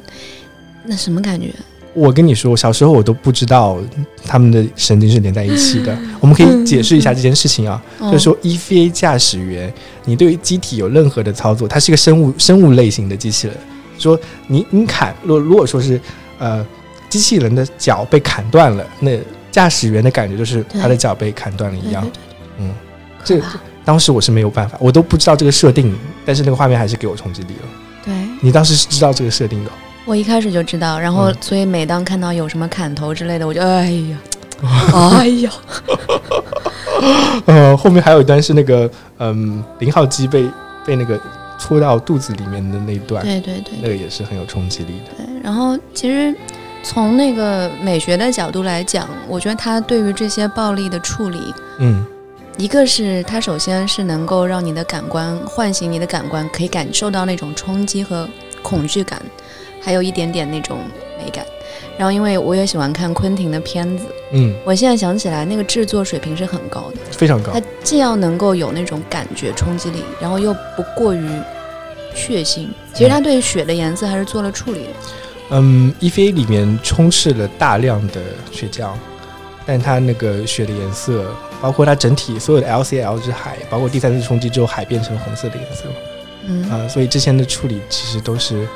[0.86, 1.52] 那什么感觉？
[1.94, 3.80] 我跟你说，小时候我都不知道
[4.24, 5.98] 他们的神经是连在一起的。
[6.22, 9.74] 我们可以解释一下这件事情啊，嗯就是说 EVA 驾驶员，
[10.06, 13.58] 你对于机体有任何的操作，它是一个生物生物类型的机器人。
[13.98, 16.00] 说你你砍，如果如果说是
[16.38, 16.64] 呃
[17.10, 19.18] 机器人的脚被砍断了，那
[19.50, 22.14] 驾驶员的感觉就是他的脚被砍断了一样对对。
[22.14, 22.20] 对，
[22.60, 22.76] 嗯，
[23.24, 23.40] 这
[23.88, 27.70] 当时我是没有办法，我都不知道这个设定，但是那个画面还是给我冲击力了。
[28.04, 29.74] 对你当时是知道这个设定的哦？
[30.04, 34.18] 我一开始就知道，然后嗯所以每当看到有什么砍头之类的，我就哎呀，
[35.18, 35.52] 哎呀，
[37.46, 40.46] 呃，后面还有一段是那个嗯零号机被
[40.86, 41.18] 被那个
[41.58, 45.16] 戳到肚子里面的那一段，对对对那个也是很有冲击力的。
[45.16, 45.26] 对。
[45.42, 46.36] 然后其实
[46.84, 52.06] 从那个美学的角度来讲，我觉得他对于这些暴力的处理，嗯
[52.58, 58.28] 一个是它首先是能够让你的感官唤醒你的感官，可以感受到那种冲击和
[58.64, 59.22] 恐惧感，
[59.80, 60.80] 还有一点点那种
[61.24, 61.46] 美感。
[61.98, 66.98] 然后，因为我也喜欢看昆汀的片子，嗯，我现在想起来，那个制作水平是很高的。
[67.12, 67.62] 非常高它。
[67.84, 71.28] 既要能够有那种感觉冲击力，然后又不过于
[72.16, 72.68] 血腥。
[72.94, 74.90] 其实它对血的颜色还是做了处理的。
[75.52, 78.90] 嗯，EVA 里面充斥了大量的血浆，
[79.66, 81.26] 但它那个血的颜色，
[81.62, 85.84] 包括它整体所有的 LCL 之海，包括第三次冲击之后海变成红色的颜色
[86.50, 88.68] 嗯，啊、所以之前的处理其实都是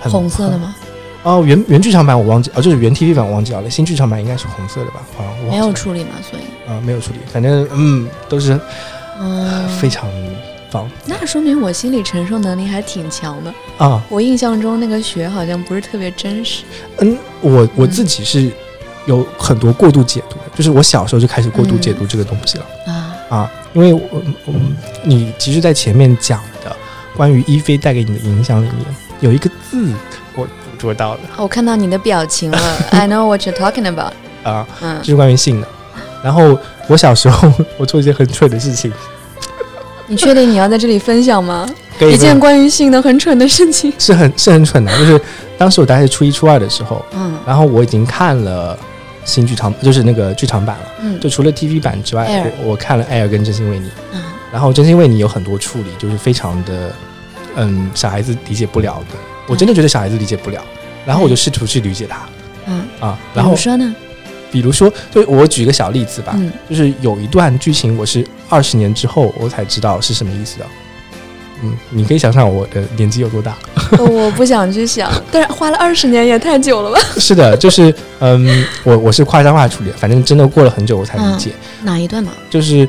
[0.00, 0.58] 很红色的？
[0.58, 0.74] 吗？
[1.22, 5.02] 哦，原原剧场版我忘记，哦，就是原 TV 版我忘记了，新剧场版应该是红色的吧？
[5.16, 8.58] 好像没有处理嘛，所以，啊、没有处理，反正嗯，都是
[9.20, 10.10] 嗯，非常
[10.72, 13.54] 棒那说明我心理承受能力还挺强的。
[13.78, 14.02] 啊。
[14.08, 16.64] 我印象中那个雪好像不是特别真实。
[16.98, 18.50] 嗯，我我自己是
[19.06, 22.66] 有很多过度解读的，就是我小时候就开始过度解读这个东西了。
[22.86, 24.54] 啊，啊，因为我我
[25.02, 26.74] 你其实，在前面讲的
[27.16, 28.86] 关于一菲带给你的影响里面，
[29.20, 29.92] 有一个字
[30.34, 32.58] 我捕捉到了我看到你的表情了，
[32.90, 34.12] I know what you're talking about。
[34.44, 35.68] 啊，嗯就，是关于性的。
[36.22, 36.56] 然后
[36.88, 38.92] 我小时候我做一些很蠢的事情，
[40.06, 41.68] 你确定你要在这里分享吗？
[42.00, 43.92] 一件关于性的很蠢的事情。
[43.98, 45.20] 是很是很蠢的，就是
[45.56, 48.76] 当时我大概是初一初二的时候，嗯然后我已经看了
[49.24, 50.86] 新剧场，就是那个剧场版了。
[51.00, 52.26] 嗯，就除了 TV 版之外
[52.58, 56.92] 我我看了《艾尔》跟《真心为你》，嗯然后《真心为你》有很多处理，就是非常的，
[57.56, 59.16] 嗯，小孩子理解不了的。
[59.48, 60.62] 我真的觉得小孩子理解不了，
[61.06, 62.20] 然后我就试图去理解他
[62.66, 63.18] 嗯，啊。
[63.34, 63.94] 然后如说呢？
[64.50, 70.66] 比如说，就我举个小例子吧，嗯就是有一段剧情，我是二十年之后我才知道是什么意思的。
[71.62, 73.56] 嗯，你可以想象我的年纪有多大。
[73.98, 76.98] 哦我不想去想， 但是花了二十年也太久了吧？
[77.18, 81.50] 是的，就是嗯，我我是夸张化处理，反正真的过了很久我才理解。
[81.82, 82.32] 哪一段嘛？
[82.50, 82.88] 就是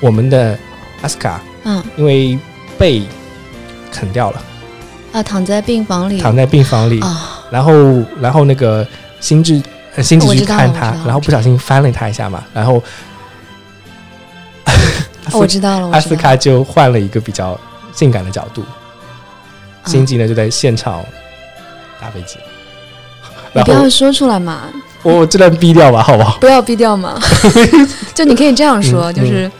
[0.00, 0.58] 我们的
[1.02, 2.38] 阿斯卡嗯因为
[2.78, 3.02] 被
[3.92, 4.42] 啃掉了，
[5.12, 7.72] 啊，躺在病房里躺在病房里，啊，然后
[8.20, 8.86] 然后那个
[9.20, 9.62] 心智
[9.94, 12.82] 呃心智去看他然后不小心翻了他一下嘛，然后阿
[15.30, 17.58] 斯哦我知道了，阿斯卡就换了一个比较
[17.94, 18.62] 性感的角度，
[19.84, 21.02] 嗯辛吉呢就在现场
[22.00, 22.36] 打飞机，
[23.54, 24.64] 你不要说出来嘛，
[25.02, 26.36] 我这段逼掉吧，好不好？
[26.38, 27.18] 不要逼掉嘛。
[28.14, 29.50] 就你可以这样说，嗯就是，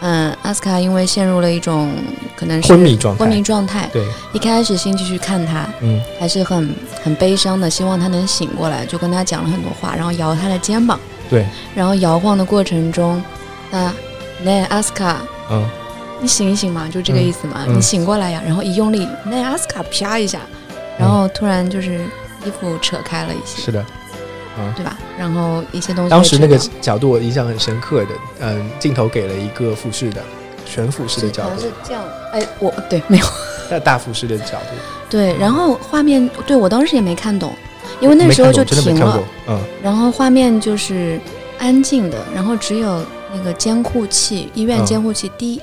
[0.00, 1.92] 嗯，阿斯卡因为陷入了一种
[2.36, 3.24] 可能是昏迷状态。
[3.24, 3.88] 昏迷状态。
[3.92, 6.00] 对，一开始辛吉去看他，嗯。
[6.20, 13.20] 还是很很悲伤的，希望他能醒过来，就跟他讲了很多话，然后摇他的肩膀，对，然后摇晃的过程中，
[13.70, 13.92] 那
[14.42, 15.68] 那阿斯卡，嗯。
[16.20, 17.74] 你醒一醒嘛，就这个意思嘛，嗯。
[17.74, 17.76] 嗯。
[17.76, 20.40] 你醒过来呀，然后一用力，那阿斯卡啪一下，
[20.98, 22.00] 然后突然就是
[22.44, 23.84] 衣服扯开了一些，是的。
[24.76, 24.96] 对吧？
[25.18, 30.22] 然后一些东西当时那个角度我印象很深刻的，嗯，镜头给了一个俯视的
[30.64, 31.50] 全俯视的角度。
[31.50, 33.26] 好像是，这样，哎，我对没有。
[33.68, 34.76] 大大俯视的角度，
[35.10, 37.52] 对，然后画面对我当时也没看懂，
[37.98, 39.18] 因为那时候就停了。
[39.48, 39.60] 嗯。
[39.82, 41.18] 然后画面就是
[41.58, 44.86] 安静的，然后只有那个监护器，医院嗯。
[44.86, 45.60] 监护器滴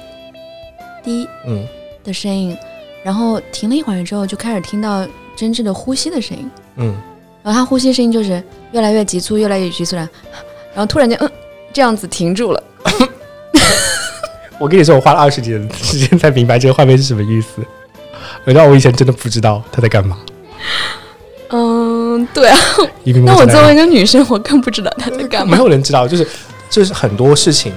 [1.03, 1.65] 滴嗯。
[2.03, 2.57] 的声音，
[3.03, 6.95] 然后停了一会儿之后，就开始听到真挚的呼吸的声音，嗯，
[7.43, 10.01] 然后他呼吸声音就是越来越急促，越来越急促的，
[10.73, 11.29] 然后突然间嗯
[11.71, 12.63] 这样子停住了，
[14.57, 17.63] 我跟你说，我花了二十年的时间才明白这个画面是什么意思，
[18.45, 20.17] 让我以前真的不知道他在干嘛。
[21.49, 22.57] 嗯，对啊，
[23.25, 25.51] 那我作为一个个女生，我更不知道他在干嘛。
[25.51, 25.57] 没。
[25.63, 26.25] 有人知道，就是
[26.71, 27.71] 就是很多事情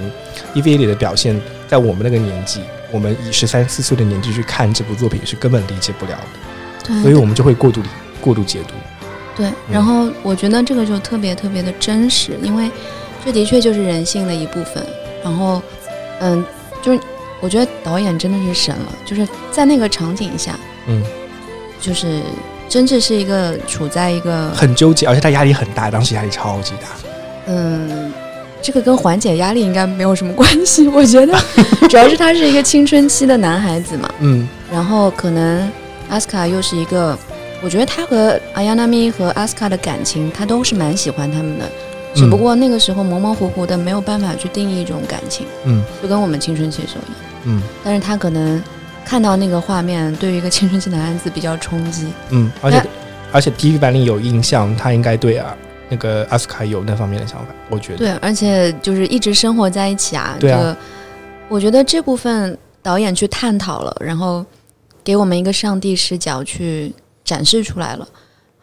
[0.55, 7.89] ，EVA 里的表现，在我们那个年纪，我们以十三四岁的年纪去看这部作品是根本理解不了的，对所以我们就会过度理
[8.21, 8.73] 过度解读。
[9.35, 12.71] 对，然后我觉得这个就特别特别的真实，因为
[13.23, 14.81] 这的确就是人性的一部分。
[15.21, 15.61] 然后，
[16.21, 16.45] 嗯，
[16.81, 16.99] 就是
[17.41, 21.03] 我觉得导演真的是神了，就是在那个场景下，嗯，
[21.81, 22.21] 就是
[22.69, 26.87] 真正是一个处在一个很纠结，而且他压力很大，当时压力超级大。
[27.47, 28.13] 嗯，
[28.65, 30.87] 这个跟缓解压力应该没有什么关系。
[30.87, 31.37] 我觉得
[31.87, 35.71] 主要是他是一个青春期的男孩子嘛，嗯然后可能
[36.09, 37.15] 阿斯卡又是一个，
[37.61, 41.69] 我觉得他和阿亚娜咪和阿斯卡的感情，他都是蛮喜欢他们的，
[42.15, 47.21] 只不过那个时候模模糊糊的，没有办法去定义一种感情，嗯就跟我们青春期的时候一样。
[47.43, 48.59] 嗯但是他可能
[49.05, 52.07] 看到那个画面，对于一个青春期男孩子比较冲击。
[52.31, 52.81] 嗯，而且
[53.31, 55.55] 而且 TV 版里有印象，他应该对啊
[55.89, 57.97] 那个阿斯卡有那方面的想法，我觉得。
[57.97, 60.35] 对，而且就是一直生活在一起啊。
[60.39, 60.77] 对啊这个
[61.47, 64.45] 我觉得这部分导演去探讨了，然后
[65.03, 66.93] 给我们一个上帝视角去
[67.23, 68.07] 展示出来了。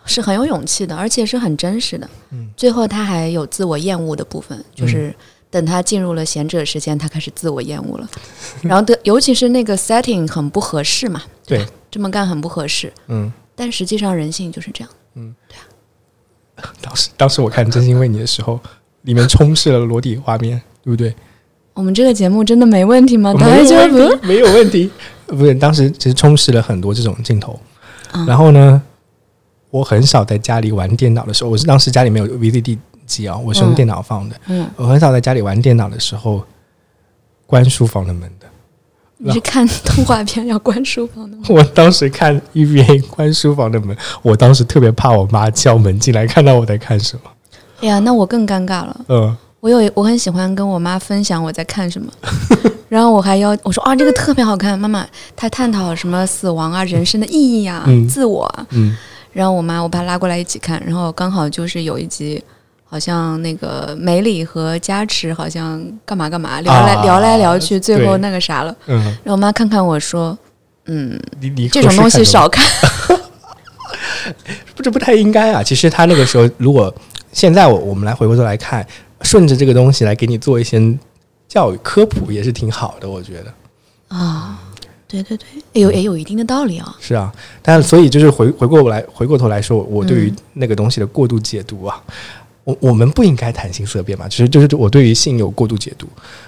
[0.05, 2.11] 是很有勇气的，而且是很真实的。
[2.33, 5.15] 嗯最后他还有自我厌恶的部分，就是
[5.49, 8.09] 等他进入了贤者时间，他开始自我厌恶了。
[8.63, 12.93] 然后的，尤其是那个 setting 很不合适嘛，对，这么干很不合适。
[13.07, 14.91] 嗯，但实际上人性就是这样。
[16.81, 18.61] 当时当时我看《真心为你》的时候，
[19.03, 21.15] 里面充斥了裸体画面，对不对？
[21.75, 23.33] 我们这个节目真的没问题吗？
[23.35, 24.91] 大没家觉得没有问题。
[25.27, 27.59] 不是，当时其实充斥了很多这种镜头。
[28.11, 28.81] 啊然后呢，
[29.71, 34.37] 我很少在家里玩电脑的时候，我是当时家里没有 VCD 机啊，我是用嗯电脑放的。
[34.49, 36.45] 嗯，我很少在家里玩电脑的时候
[37.47, 38.47] 关书房的门的。
[39.25, 41.43] 你是看动画片要关书房的吗？
[41.51, 47.31] 我当时看 EVA 关书房的门，我当时特别怕我妈敲门进来看到我在看什么。
[47.81, 49.01] 哎呀，那我更尴尬了。
[49.09, 52.11] 嗯，我有我很喜欢跟我妈分享我在看什么，
[52.89, 55.07] 然后我还要我说啊这个特别好看，妈妈，
[55.37, 57.33] 她探讨什么死亡啊、人生的意
[57.63, 58.67] 义啊、嗯自我啊。
[58.71, 58.97] 嗯
[59.33, 62.43] 然后我妈我把她拉过来一起看，然后刚好就是有一集。
[62.93, 68.77] 好像那个梅里和加持好像干嘛干嘛聊来、啊聊来聊去，最后那个啥了。
[68.85, 70.37] 嗯，然后我妈看看我说，
[70.85, 72.63] 嗯，你你这种东西少看。
[74.77, 75.63] 不这不太应该啊。
[75.63, 76.95] 其实他那个时候，如果
[77.33, 78.87] 现在我我们来回过头来看，
[79.23, 80.79] 顺着这个东西来给你做一些
[81.49, 84.59] 教育科普，也是挺好的，我觉得啊，
[85.09, 86.95] 对对对，也有也有一定的道理啊。
[87.01, 87.33] 是啊。
[87.63, 91.99] 但是所以就是回回过来回过头来说，我对于嗯那个东西的过度解读啊。
[92.65, 96.07] 我我们不应该谈性色变嘛，其实就是我对于性有过度解读。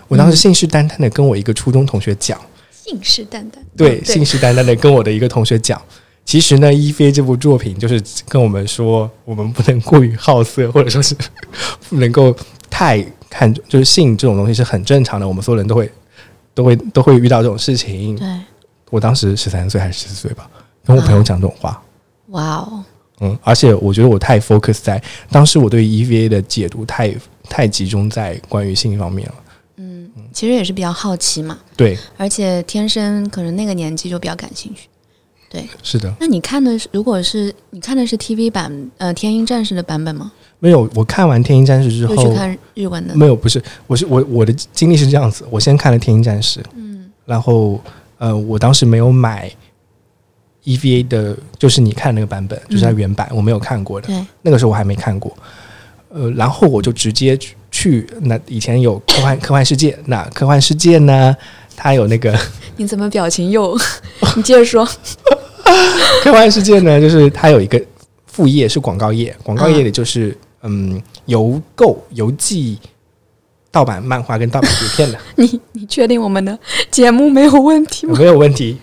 [0.08, 0.36] 我当时嗯。
[0.36, 5.80] 信誓旦旦的跟我一个初中同学讲，信誓旦旦，对，嗯信誓旦旦的跟我的一个同学讲，
[6.24, 11.16] 其实呢，《一菲》这部作品就是跟我们说，我们不能过于好色，或者说是
[11.88, 12.34] 不能够
[12.70, 15.90] 太看重，就是性这种东西是很正常的，我们所有人都会
[16.54, 18.16] 都会都会遇到这种事情。
[18.16, 18.28] 对，
[18.90, 20.48] 我当时十三岁还是十四岁吧，
[20.84, 21.82] 跟我朋友讲这种话，
[22.28, 22.84] 哇哦，
[23.20, 27.14] 嗯，而且我觉得我太 focus 在当时我对 EVA 的解读太
[27.48, 29.34] 太集中在关于性方面了。
[29.76, 34.88] 嗯，其实也是比较好奇嘛，对，而且天生可能那个年纪就比较感兴趣。
[35.48, 40.32] 对是的，那你看的是，如果是你看的是 TV 版呃《天鹰战士》的版本吗？
[40.58, 43.14] 没有，我看完《天鹰战士》之后去，看日文的？
[43.14, 47.80] 没有，不是，我是我我的经历是这样子，我先看了《天鹰战士》，嗯然后
[48.18, 49.48] 呃，我当时没有买
[50.64, 55.36] EVA 的，就是你看那个版本，就是它原版，我没有看过的，对，那个时候我还没看过。
[56.08, 61.36] 呃，然后我就直接去去那以前有科幻科幻世界，那科幻世界呢，
[61.76, 62.38] 它有那个
[62.76, 63.76] 你怎么表情又？
[64.36, 64.88] 你接着说。
[66.22, 67.82] 科幻世界呢，就是它有一个
[68.26, 72.78] 副业是广告业，广告业里就是嗯邮购邮寄
[73.70, 75.18] 盗版漫画跟盗版碟片的。
[75.36, 76.56] 你你确定我们的
[76.90, 78.14] 节目没有问题吗？
[78.16, 78.78] 没有问题。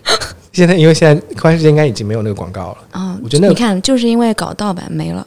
[0.52, 5.26] 现在因为现在科幻世界应该已经没有那个广告了，啊、我觉得那个你看，就是因为搞盗版没了。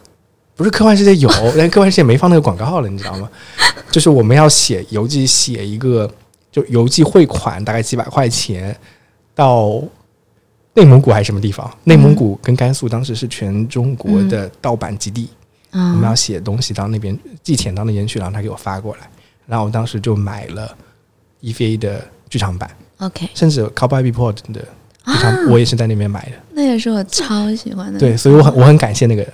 [0.56, 3.28] 不是科幻世界有， 但科幻世界没放那个广告了，你知道吗？
[3.90, 6.08] 就是我们要写邮寄写一个，
[6.52, 8.76] 就邮寄汇款大概几百块钱
[9.34, 9.82] 到
[10.74, 11.68] 内蒙古还是什么地方？
[11.84, 15.28] 内蒙古跟甘肃当时是全中国的盗版基地，
[15.72, 19.08] 我们要啊，写东西到那边寄钱到那边去，然后他给我发过来，
[19.46, 20.76] 然后我当时就买了
[21.42, 24.64] EVA 的剧场版，OK，甚至 Cowboy Bebop 的
[25.06, 26.32] 剧场，我也是在那边买的。
[26.52, 27.98] 那也是我超喜欢的。
[27.98, 29.32] 对，所以我很我很感谢那个人，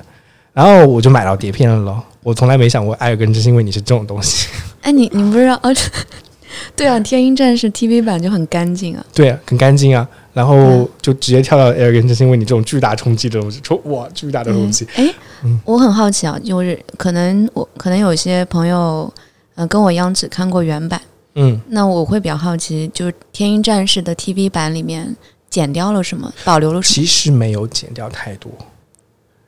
[0.52, 2.02] 然后我就买到碟片了咯。
[2.22, 4.48] 我从来没想过《艾尔跟真心为你》是这种东西，
[4.82, 5.74] 哎，你你不知道哦？
[6.76, 9.04] 对啊，《天鹰战士》TV 版就很干净啊。
[9.14, 10.06] 对啊，很干净啊。
[10.32, 15.12] 然后嗯就直接跳到《艾尔跟真心为你》这种巨大冲击的东西，冲哇，巨大的东西，哎
[15.44, 19.12] 嗯，我很好奇啊，就是可能我可能有些朋友，
[19.56, 21.00] 呃，跟我一样只看过原版，
[21.34, 25.16] 嗯，那我会比较好奇，就是《天鹰战士》的 TV 版里面
[25.50, 26.94] 剪掉了什么，保留了什么？
[26.94, 28.50] 其实没有减掉太多，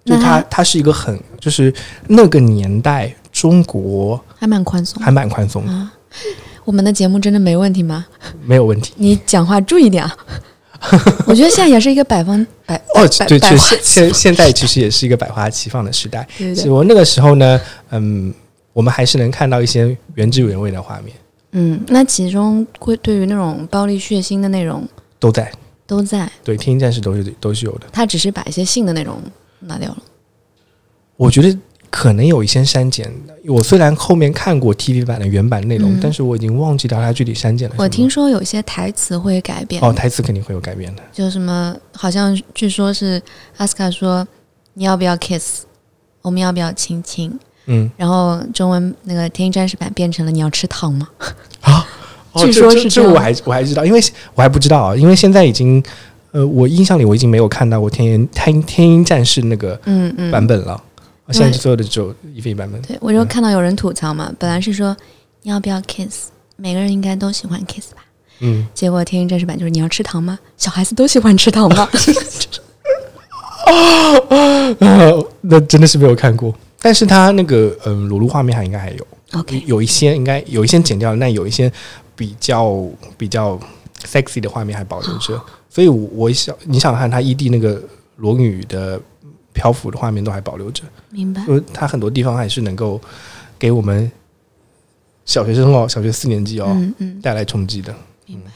[0.04, 1.72] 就那它它它是一个很就是
[2.08, 5.92] 那个年代中国还蛮宽松还蛮宽松的，啊。
[6.64, 8.06] 我们的节目真的没问题吗？
[8.44, 8.92] 没有问题。
[8.96, 10.16] 你讲话注意点啊！
[11.26, 16.24] 我觉得现在也是一个百分百哦，对，现现现在其实也是一个百花齐放的时代。
[16.38, 18.32] 对对对，只不过那个时候呢，嗯，
[18.72, 21.16] 我们还是能看到一些原汁原味的画面，
[21.52, 24.86] 嗯，那其中会对于那种暴力血腥的内容
[25.18, 25.50] 都在。
[25.92, 27.86] 都在，对，天鹰战士都是都是有的。
[27.92, 29.22] 他只是把一些性的内容
[29.60, 29.98] 拿掉了。
[31.18, 31.54] 我觉得
[31.90, 33.34] 可能有一些删减的。
[33.44, 37.76] 我虽然后面看过 TV 版的原版内容，嗯但是我已经忘记掉它具体删减了。
[37.78, 41.02] 我听说有些台词会改变，哦，台词肯定会有改变的。
[41.12, 43.20] 就什么好像据说是
[43.58, 44.26] 阿斯卡说
[44.72, 45.64] 你要不要 kiss，
[46.22, 47.38] 我们要不要亲亲？
[47.66, 51.08] 嗯然后中文那个《天鹰战士版》变成了你要吃糖吗？
[51.60, 51.86] 啊，
[52.32, 54.00] 哦据说是这我还我还知道，因为
[54.34, 55.82] 我还不知道啊，因为现在已经
[56.32, 60.82] 呃，我印象里我已经没有看到过天鹰天天鹰战士那个嗯嗯，版本了，
[61.30, 62.80] 现在所有的只有 EVA 版本。
[62.82, 64.96] 对，我就看到有人吐槽嘛，本来是说
[65.42, 68.02] 你要不要 kiss，每个人应该都喜欢 kiss 吧，
[68.40, 70.38] 嗯，结果天鹰战士版就是你要吃糖吗？
[70.56, 71.88] 小孩子都喜欢吃糖吗？
[74.78, 76.54] 呃 那真的是没有看过。
[76.80, 81.70] 但是他那个嗯裸露画面还应该还有，OK，有一些应该有一些剪掉了，但有一些
[82.22, 83.58] 比较比较
[84.04, 85.42] sexy 的画面还保留着。
[85.68, 87.82] 所以我，我想你想想看，他异地那个
[88.18, 89.00] 裸女的
[89.52, 91.42] 漂浮的画面都还保留着，明白。
[91.48, 93.00] 因为他很多地方还是能够
[93.58, 94.08] 给我们
[95.24, 97.92] 小学生哦，小学四年级哦嗯嗯，带来冲击的。
[98.26, 98.52] 明白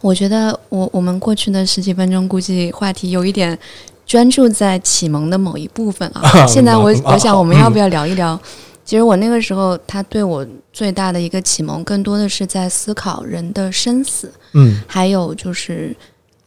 [0.00, 3.58] 我觉得我我们过去的十几分钟，估计话题有一点
[4.06, 6.22] 专注在启蒙的某一部分啊。
[6.48, 8.40] 现在我嗯我想，我们要不要聊一聊？
[8.90, 15.94] 其实我那个时候，他对我最大的一个启蒙，更多的是在思考人的生死，嗯还有就是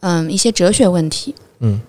[0.00, 1.34] 嗯一些哲学问题。
[1.60, 1.80] 嗯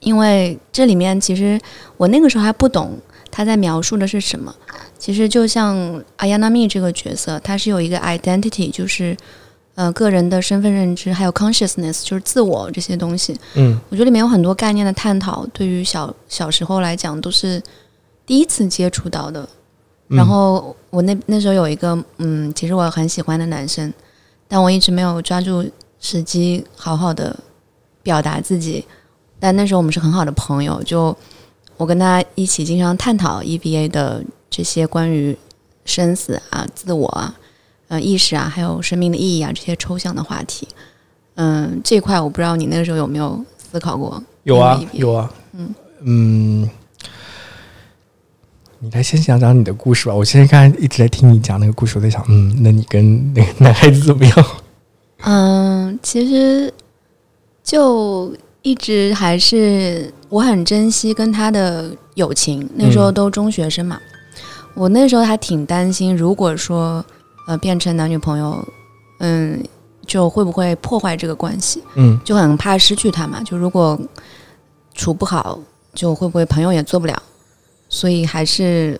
[0.00, 1.60] 因为这里面其实
[1.98, 2.98] 我那个时候还不懂
[3.30, 4.50] 他在描述的是什么。
[4.98, 9.14] 其实就像阿亚纳米这个角色，他是有一个 identity，就是
[9.74, 13.38] 呃个人的身份认知，还有 consciousness，就是自我这些东西。
[13.54, 17.62] 嗯我觉得里面有很多概念的探讨，对于小小时候来讲都是
[18.24, 19.46] 第一次接触到的。
[20.10, 23.92] 嗯然后我那那时候有一个嗯，其实我很喜欢的男生，
[24.46, 25.64] 但我一直没有抓住
[26.00, 27.34] 时机好好的
[28.02, 28.84] 表达自己。
[29.38, 31.16] 但那时候我们是很好的朋友，就
[31.76, 35.34] 我跟他一起经常探讨 EBA 的这些关于
[35.84, 37.34] 生死啊、自我啊、
[37.88, 40.68] 呃意识啊，还有生命的意义啊这些抽象的话题。
[41.36, 44.22] 嗯，这块我不知道你那个时候有没有思考过？
[44.42, 46.70] 有啊有啊，嗯嗯，
[48.82, 50.14] 你来先讲讲你的故事吧。
[50.14, 54.46] 我现在刚才一直在听你讲那个故事，我在想，嗯，那你跟 那个男孩子怎么样？
[55.20, 56.72] 嗯，其实
[57.62, 62.66] 就一直还是我很珍惜跟他的友情。
[62.74, 64.00] 那时候都中学生嘛，
[64.72, 67.04] 我那时候还挺担心，如果说
[67.46, 68.66] 呃变成男女朋友，
[69.18, 69.62] 嗯，
[70.06, 71.82] 就会不会破坏这个关系？
[71.96, 73.42] 嗯就很怕失去他嘛。
[73.42, 74.00] 就如果
[74.94, 75.60] 处不好，
[75.92, 77.22] 就会不会朋友也做不了？
[77.90, 78.98] 所以还是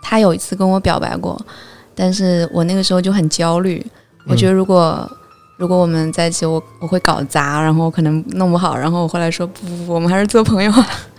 [0.00, 1.36] 他有一次跟我表白过，
[1.94, 3.84] 但是我那个时候就很焦虑。
[4.28, 5.10] 我觉得如果、
[5.56, 10.70] 如果我们在一起，我我会搞砸，然后可能弄不好，然后我后来说不不不，我们还是做朋友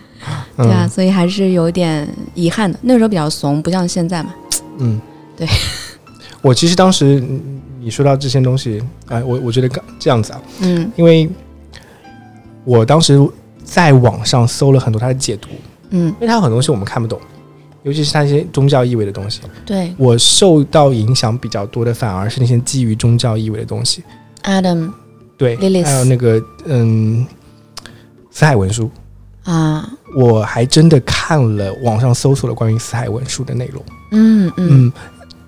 [0.56, 2.78] 对啊，所以还是有点遗憾的。
[2.82, 4.32] 那个时候比较怂，不像现在嘛。
[4.78, 5.00] 嗯，
[5.36, 5.46] 对。
[6.40, 11.28] 我其实当时嗯你说到这些东西，哎、我我觉得这样子啊，嗯因为
[12.64, 13.20] 我当时
[13.64, 15.48] 在网上搜了很多他的解读，
[15.92, 17.20] 嗯，因为它有很多东西我们看不懂，
[17.84, 19.40] 尤其是它一些宗教意味的东西。
[19.64, 24.02] 对我受到影响比较多的，反而是那些基于宗教意味的东西。
[24.42, 24.90] ，Adam
[25.36, 27.26] 对 Lilith 还有那个嗯，
[28.30, 28.90] 死海文书，
[29.44, 33.82] 啊，我还真的看了网上搜索了关于死海文书的内容。
[34.12, 34.92] 嗯嗯嗯，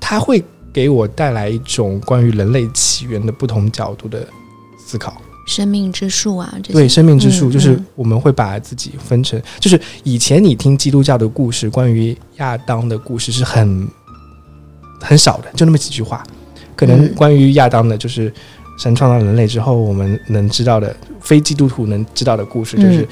[0.01, 0.43] 它会
[0.73, 4.27] 给我带来一种关于人类起源的不同角度的
[4.79, 5.21] 思考。
[5.47, 13.89] 生命之树啊，这些对，生命之树嗯就是嗯我们会把自己分成，就是以前你听基督教的故事，关于亚当的故事是很
[15.01, 16.25] 很少的，就那么几句话。
[16.77, 18.33] 可能嗯关于亚当的，就是
[18.79, 23.09] 神创造人类之后，我们能知道的非基督徒能知道的故事，就是嗯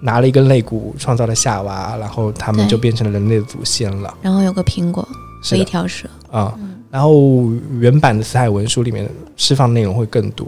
[0.00, 4.14] 拿了一根肋骨创造了夏娃，然后他们就变成了人类的祖先了。
[4.22, 5.06] 然后有个苹果
[5.42, 6.08] 和一条蛇。
[6.30, 10.46] 啊、嗯然后原版的死海文书里面释放内容会更多。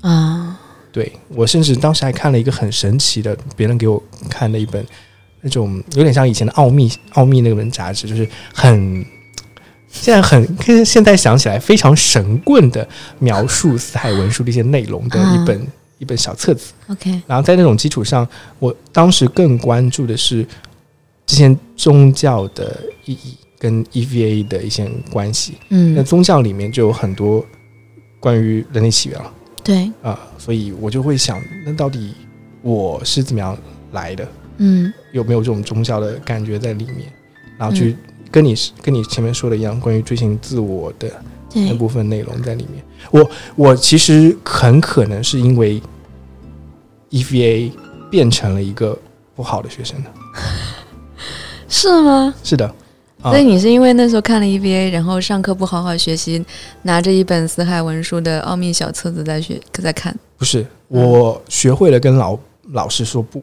[0.00, 0.58] 啊，
[0.92, 4.84] 对我甚至当时还看了一个很神奇的，别人给我看的一本
[5.40, 9.04] 那种有点像以前的奥秘奥秘那本杂志，就是很
[9.88, 12.86] 现在很现在想起来非常神棍的
[13.18, 15.66] 描述死海文书的一些内容的一本、
[15.98, 16.72] 一本小册子。
[16.88, 18.26] OK，然后在那种基础上，
[18.58, 20.46] 我当时更关注的是
[21.26, 25.54] 这些宗教的意义跟 EVA 的一些关系。
[25.70, 27.44] 嗯那嗯，宗教里面就有很多
[28.20, 29.32] 关于人类起源了。
[29.62, 32.14] 对，啊、所以我就会想，那到底
[32.62, 33.56] 我是怎么样
[33.92, 34.28] 来的？
[34.58, 37.12] 嗯有没有这种宗教的感觉在里面？
[37.58, 37.96] 然后去
[38.30, 41.10] 跟你跟你前面说的一样，关于追寻自我的
[41.54, 42.84] 那，部分内容在里面。
[43.10, 45.82] 我我其实很可能是因为
[47.10, 47.72] EVA
[48.10, 48.96] 变成了一个
[49.34, 50.10] 不好的学生的。
[51.68, 52.34] 是吗？
[52.42, 52.74] 是的，啊
[53.22, 56.44] 所以你是因为那时候看了 EVA，然后上课不好好学习，
[56.82, 62.38] 拿着一本死海文书的奥秘小册子在学在看不是我学会了跟老
[62.72, 63.42] 老师说不，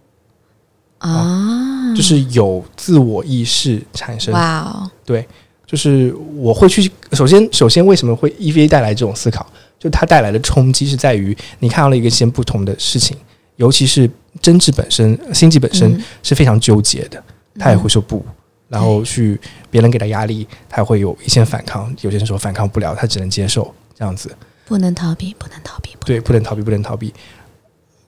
[0.98, 1.94] 啊？
[1.96, 4.34] 就是有自我意识产生。
[4.34, 5.26] 哇哦，对
[5.66, 9.46] 就是我会去，首先，首先为什么会 EVA 带来这种思考？
[9.78, 13.16] 就它带来的冲击是在于你看到了一个先不同的事情，
[13.58, 14.10] 尤其是
[14.42, 17.22] 真挚本身、心悸本身嗯是非常纠结的，
[17.60, 18.26] 他也会说不，
[18.70, 19.40] 然后去
[19.70, 24.36] 别人给他压力，他会有一些反抗，有些时候反抗不了，他只能接受这样子。
[24.66, 27.14] 不能逃避，不能逃避，不对，不能逃避，不能逃避。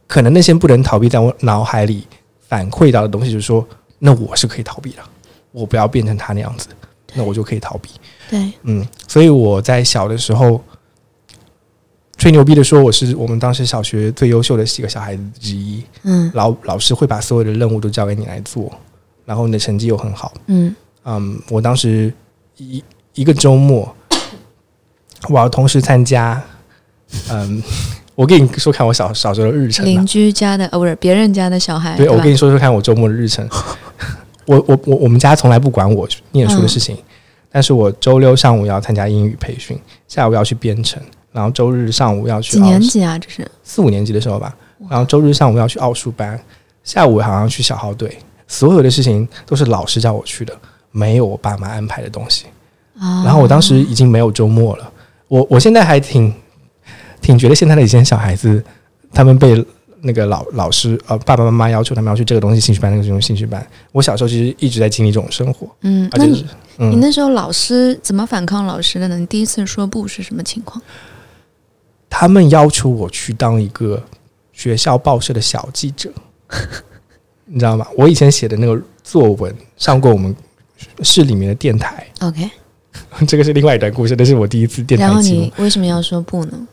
[0.07, 2.05] 可能那些不能逃避，在我脑海里
[2.47, 3.65] 反馈到的东西，就是说，
[3.99, 5.01] 那我是可以逃避的，
[5.51, 6.67] 我不要变成他那样子，
[7.13, 7.89] 那我就可以逃避。
[8.29, 10.61] 对，嗯，所以我在小的时候
[12.17, 15.81] 吹牛逼的说，我是我们当时小学最优秀的几个小孩子之一。
[16.03, 18.69] 嗯老老师会把所有的任务都交给你来做，
[19.29, 20.33] 然后你的成绩又很好。
[20.47, 20.75] 嗯
[21.05, 22.11] 嗯，我当时
[22.57, 23.95] 一一个周末，
[25.29, 26.41] 我要同时参加，
[27.29, 27.61] 嗯，
[28.15, 30.03] 我跟你说看我小小时候的日程、啊邻。
[30.03, 33.47] 居家的呃不是别人家的小孩，对，吧我跟你说说看我周末的日程。
[34.47, 36.97] 我我我我们家从来不管我念书的事情，
[37.51, 40.99] 但是我周六上午要参加英语培训，下午要去编程，
[41.31, 43.19] 然后周日上午要去几年奥级啊？
[43.19, 44.55] 这是四五年级的时候吧，
[44.89, 46.39] 然后周日上午要去奥数班，
[46.83, 48.17] 下午好像去小号队，
[48.49, 50.53] 所有的事情都是老师叫我去的，
[50.91, 52.47] 没有我爸妈安排的东西。
[52.99, 54.91] 啊，然后我当时已经没有周末了，
[55.29, 56.33] 我我现在还挺
[57.21, 58.61] 挺觉得现在的一些小孩子，
[59.13, 59.65] 他们被
[60.01, 63.65] 那个老老师呃爸爸妈妈要求他们要去这个东西兴趣班，那个东西兴趣班。
[63.93, 66.45] 我小时候其实一直在经历这种生活，嗯，那你而且是
[66.79, 69.17] 嗯，你那时候老师怎么反抗老师的呢？
[69.17, 70.81] 你第一次说不是什么情况？
[72.09, 74.01] 他们要求我去当一个
[74.51, 76.11] 学校报社的小记者，
[77.51, 77.85] 你知道吗？
[77.97, 80.35] 我以前写的那个作文上过我们
[81.01, 82.49] 市里面的电台，OK，
[83.27, 85.51] 这个是另外一段故事，那是我第一次电台然后你。
[85.57, 86.67] 为什么要说不呢？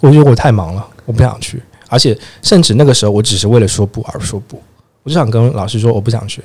[0.00, 4.60] 我觉得我太忙了，我不想去，而且甚至那个时候我只是为了说不而说不，
[5.02, 6.42] 我就想跟老师说我不想去。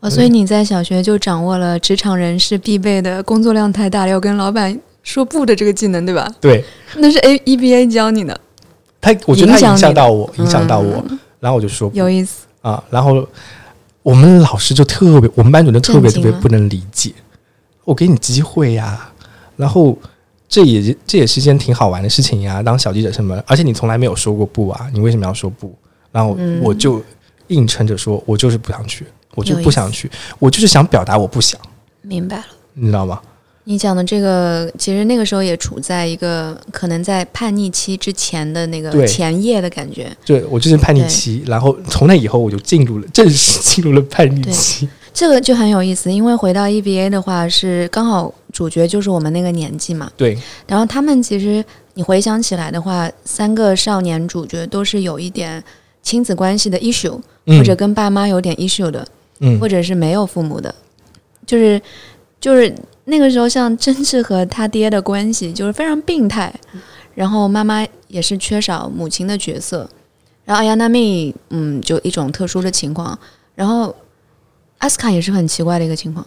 [0.00, 6.32] 哦，所以你在小学就掌握了职场人士必备的工作量太大了要跟老板说不的这个技能，对吧？
[6.40, 6.64] 对
[6.96, 8.40] 那是 A EBA 教你的，
[9.00, 12.46] 他，我觉得他影影响到我，影响到我，嗯然后我就说有意思。
[12.68, 13.26] 啊，然后
[14.02, 17.12] 我们老师就特别，我们班主任特别特别不能理解，
[17.84, 19.10] 我给你机会呀，
[19.56, 19.96] 然后
[20.48, 25.74] 这也这也是一件挺好玩的事情呀，当小记者什么，而且你从来没有说过不啊，你为什么要说不？
[26.12, 27.02] 然后嗯我就
[27.46, 31.58] 硬撑着说，我就是不想去，我就不想去，我就是想表达我不想，
[32.02, 32.44] 明白了。
[32.74, 33.20] 你知道吗？
[33.70, 40.10] 你讲的这个，其实那个时候也处在一个可能在叛逆期之前的那个前夜的感觉。
[40.24, 44.88] 对我就是叛逆期，然后从那以后我就进入了正式进入了叛逆期。
[45.12, 50.10] 这个就很有意思，因为回到 EBA 的话，是刚好主角就是我们那个年纪嘛。
[50.16, 51.62] 对，然后他们其实
[51.92, 55.62] 你回想起来的话，三个少年主角都是有一点
[56.02, 59.06] 亲子关系的 issue，、嗯或者跟爸妈有点 issue 的，
[59.40, 60.74] 嗯或者是没有父母的，
[61.44, 61.78] 就是
[62.40, 62.74] 就是
[63.08, 66.54] 那个时候，像真治和他爹的关系就是非常病态，
[67.14, 69.88] 然后妈妈也是缺少母亲的角色，
[70.44, 73.18] 然后阿亚娜米嗯就一种特殊的情况，
[73.54, 73.94] 然后
[74.78, 76.26] 阿斯卡也是很奇怪的一个情况，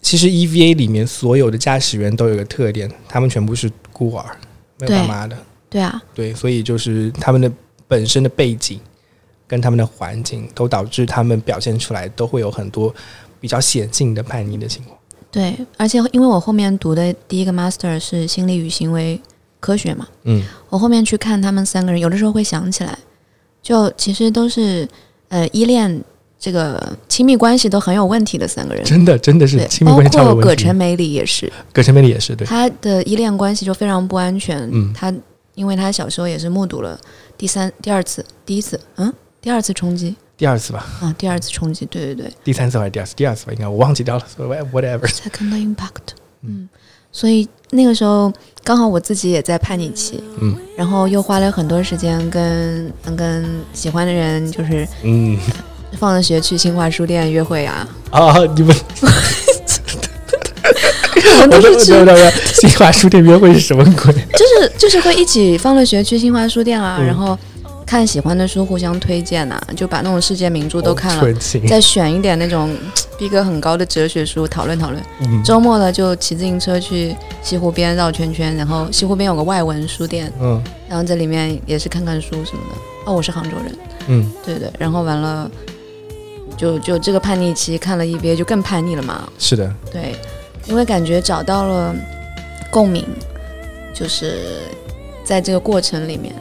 [0.00, 4.24] 其实 EVA 里面所有的驾驶员都有一个特点，他们全部是孤儿，
[4.78, 5.36] 没有对爸妈的。
[5.68, 7.50] 对啊，对，所以就是他们的
[7.86, 8.80] 本身的背景
[9.46, 12.94] 跟他们的环境，都导致他们表现出来都会有很多
[13.40, 14.93] 比较显性的叛逆的情况。
[15.34, 19.20] 对，而且因为我后面读的第一个 master 是心理与行为
[19.58, 22.96] 科学嘛，嗯，我后面去看他们三个人，有的时候会想起来，
[23.60, 24.88] 就其实都是
[25.30, 26.00] 呃依恋
[26.38, 28.84] 这个亲密关系都很有问题的三个人。
[28.84, 30.76] 真的真的是，亲密包关系超有问题括葛晨。
[30.76, 34.68] 美里也是，葛晨美里也是对，他的依恋关系就非常不安全。
[34.72, 35.12] 嗯他
[35.56, 36.98] 因为他小时候也是目睹了
[37.36, 42.32] 第三、第二次、第一次，嗯，第二次冲击第二次吧，啊，第二次冲击，对对对。
[42.42, 43.14] 第三次还是第二次？
[43.14, 44.24] 第二次吧，应该我忘记掉了。
[44.36, 46.68] 所以 whatever，，second impact，嗯，
[47.12, 48.32] 所以那个时候
[48.62, 50.56] 刚好我自己也在叛逆期，嗯。
[50.76, 55.38] 然后又花了很多时间跟跟喜欢的人，就是嗯。
[55.96, 58.76] 放了学去新华书店约会啊，啊，你们。
[61.40, 61.92] 我都都是去
[62.52, 64.12] 新华书店约会是什么鬼？
[64.12, 67.06] 就是就是会一起放了学去新华书店啊，嗯。
[67.06, 67.38] 然后
[67.86, 71.24] 看喜欢的书互相推荐呐、就把那种世界名著都看了。
[71.68, 72.74] 再选一点那种
[73.18, 75.02] 逼格很高的哲学书讨论讨论。
[75.20, 82.80] 嗯周末了就骑自行车去西湖边绕圈圈，然后西湖边有个外文书店，嗯然后在里面也是看看书什么的。
[83.06, 83.78] 哦，我是杭州人，
[84.08, 85.50] 嗯，对对，然后完了。
[86.56, 89.28] 就就这个叛逆期看了一遍，就更叛逆了嘛。
[89.40, 90.14] 是的，对，
[90.66, 91.92] 因为感觉找到了
[92.70, 93.04] 共鸣，
[93.92, 94.38] 就是
[95.24, 96.32] 在这个过程里面。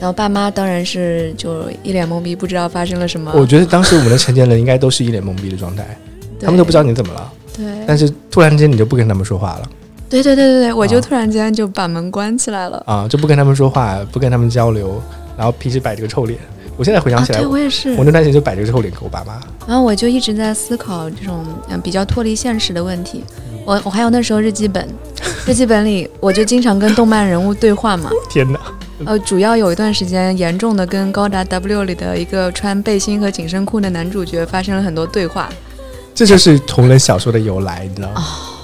[0.00, 3.30] 然后爸妈当然是就一脸懵逼，不知道发生了什么。
[3.34, 5.96] 我觉得当时我们的成年人应该都是一脸懵逼的状态，
[6.40, 9.68] 他们都不知道你怎么了，对但是突然间你就不跟他们说话了
[10.08, 12.82] 对对对对对，我就啊突然间就把门关起来了。
[12.86, 15.00] 啊，就不跟他们说话，不跟他们交流，
[15.36, 16.36] 然后平时摆这个臭脸。
[16.76, 18.04] 我现在回想啊，起来，对我也是我。
[18.04, 19.38] 那段时间就摆这个臭脸给我爸妈。
[19.68, 23.22] 然后我就一直在思考这种嗯比较脱离现实的问题。
[23.66, 24.88] 我我还有那时候日记本，
[25.46, 28.10] 日记本里我就经常跟动漫人物对话嘛。
[28.30, 28.58] 天哪！
[29.06, 35.48] 呃，主要有一段时间严重的跟高达 W 里的一个穿背心和紧身裤的男主角发生了很多对话。
[36.14, 38.14] 这就是同人小说的由来，你知道吗？
[38.16, 38.56] 哦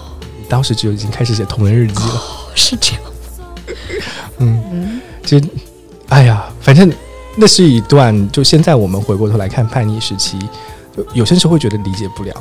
[0.49, 2.23] 当时就已经开始写同人日记了。
[2.55, 3.03] 是这样。
[4.39, 5.41] 嗯，嗯，就
[6.09, 6.89] 哎呀，反正
[7.37, 10.39] 那是一段，就现在我们回过头来看叛逆时期，
[10.97, 12.33] 就有些时候会觉得理解不了，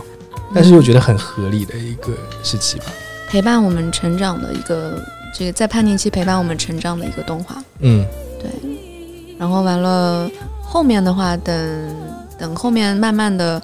[0.54, 2.86] 但是又觉得很合理的一个时期吧。
[3.28, 5.04] 陪伴我们成长的一个
[5.38, 7.62] 这个在叛逆期陪伴我们成长的一个动画。
[7.80, 8.06] 嗯。
[8.40, 8.50] 对，
[9.38, 10.30] 然后完了
[10.62, 11.96] 后面的话，等
[12.38, 13.62] 等后面慢慢的，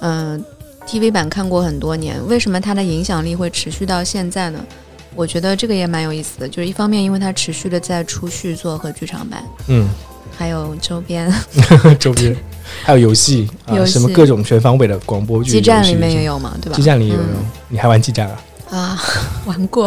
[0.00, 0.42] 嗯、
[0.86, 4.58] TV 版看过很多年，为什么它的影响力会持续到现在呢？
[5.14, 9.88] 我觉得这个也蛮有意思的，就是一方面因为它持续的在出续作和剧场版，嗯，
[10.36, 11.32] 还有周边，
[12.00, 12.36] 周边。
[12.82, 13.92] 还有游戏啊，游戏。
[13.92, 16.74] 什么各种全方位的广播剧，基站里面也有，有嘛，对吧？
[16.74, 18.40] 基站里也有嗯，你还玩基站啊？
[18.70, 18.98] 啊，
[19.44, 19.86] 玩过，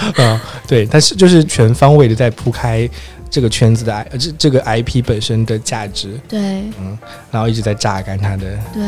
[0.22, 2.88] 啊，对，但是就是全方位的在铺开
[3.30, 6.40] 这个圈子的 I 呃这这个 IP 本身的价值，对。
[6.78, 6.96] 嗯
[7.30, 8.84] 然后一直在榨干它的对，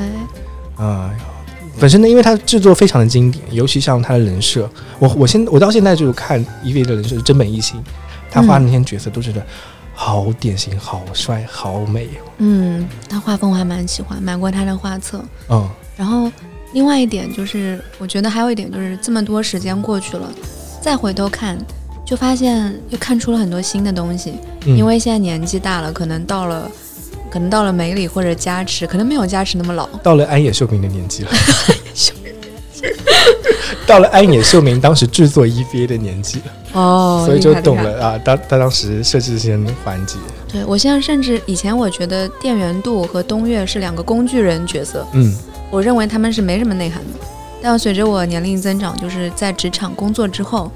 [0.85, 1.11] 啊、
[1.79, 7.83] 本身呢，因为它制作非常的经典，尤其像它的人设，我我现我到现在就是看 EV 的人设是真本一心，
[8.31, 9.45] 他画那些角色都觉得
[9.95, 12.09] 好典型、好帅、好美，
[12.39, 15.69] 嗯，他画风我还蛮喜欢，买过他的画册，嗯。
[15.97, 16.33] 然后
[16.73, 20.33] 另外一点就是，我觉得还有一点就是，这么多时间过去了，
[20.81, 21.59] 再回头看，
[22.05, 24.35] 就发现又看出了很多新的东西。
[24.67, 26.71] 嗯，因为现在年纪大了，可能到了，
[27.31, 29.87] 可能到了梅里或者加持，可能没有加持那么老。
[30.03, 31.31] 到了安野秀明的年纪了，
[33.87, 37.77] 到了安野秀明当时制作 EVA 的年纪了，哦所以就懂。
[37.77, 40.17] 了啊，当他当时设置这些环节，
[40.51, 45.37] 对我现在甚至以前我觉得电源度和东岳是两个工具人角色，嗯
[45.71, 47.19] 我认为他们是没什么内涵的。
[47.63, 50.71] 但随着我年龄增长，就是在职场工作之后，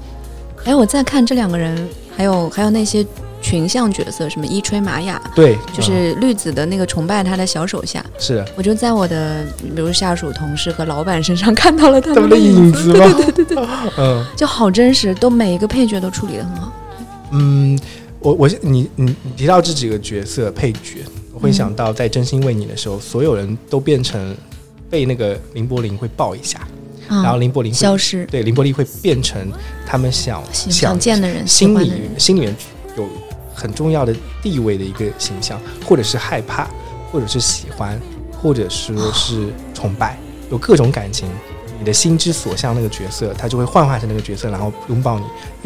[0.63, 3.05] 哎，我再看这两个人，还有还有那些
[3.41, 13.05] 群像角色，什么伊吹玛雅，对，就是绿子的那个崇拜他的小手下，嗯是的我就在我的比如下属、同事和老板身上 看到了他他们的影影子吗？
[13.17, 13.67] 对对对对，
[13.97, 14.25] 嗯。
[14.35, 16.71] 就好真实，都每一个配角都处理的很好。
[17.31, 17.77] 嗯，
[18.19, 24.35] 我我你你你提到这几个角色配角，我会想到在真心为你的时候，所有人都变成
[24.89, 26.59] 被那个林柏林会抱一下，
[27.09, 29.51] 嗯，然后林柏林会消失，对林柏林会变成
[29.85, 32.55] 他们想想见的人，心里心里面
[32.97, 33.07] 有
[33.53, 36.67] 很重要的地位的一个形象，或者是害怕，
[37.11, 37.99] 或者是喜欢，
[38.41, 40.17] 或者说是崇拜，
[40.51, 41.27] 有各种感情。
[41.77, 45.25] 你的心之所向那个角色，他就会幻化成那个角色，然后拥抱你。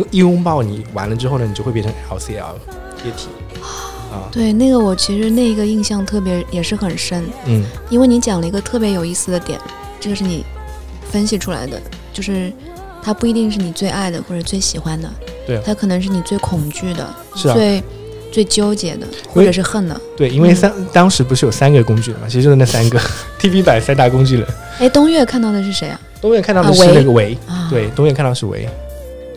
[0.09, 2.55] 一拥抱你完了之后呢，你就会变成 LCL
[3.05, 3.27] 液体
[4.11, 7.63] 啊，对那个我其实那个印象特别也是很深，嗯。
[7.89, 9.59] 因为你讲了一个特别有意思的点，
[9.99, 10.45] 这个是你
[11.11, 11.81] 分析出来的，
[12.13, 12.51] 就是
[13.01, 15.09] 它不一定是你最爱的或者最喜欢的，
[15.45, 15.61] 对啊。
[15.65, 17.83] 他可能是你最恐惧的，是啊，最
[18.31, 19.99] 最纠结的，或者是恨的。
[20.15, 22.99] 对，因为三、当时不是有三个工具人嘛，其实就是那三个
[23.39, 24.47] TV 版三大工具人。
[24.79, 25.99] 哎，东岳看到的是谁啊？
[26.21, 28.67] 东岳看到的是那个维，啊，，对，东岳看到是维，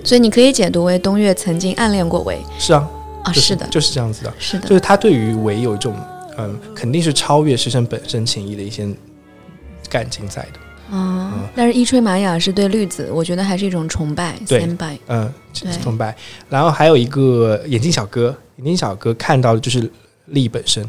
[0.04, 2.86] 所以你可以解读为东岳曾经暗恋过维是啊，
[3.22, 4.68] 啊，就是的，就是这样子的，是的。
[4.68, 5.94] 就，是他对于唯有一种
[6.38, 8.88] 嗯，肯定是超越师生本身情谊的一些
[9.90, 10.58] 感情在的，
[10.90, 14.66] 嗯嗯，但是伊吹玛雅是对绿子，我觉得还是一种崇拜，对
[15.08, 15.32] 嗯，
[15.82, 16.16] 崇拜。
[16.48, 19.90] 然后还有一个眼镜小哥，眼镜小哥看到的就是
[20.26, 20.88] 力本身，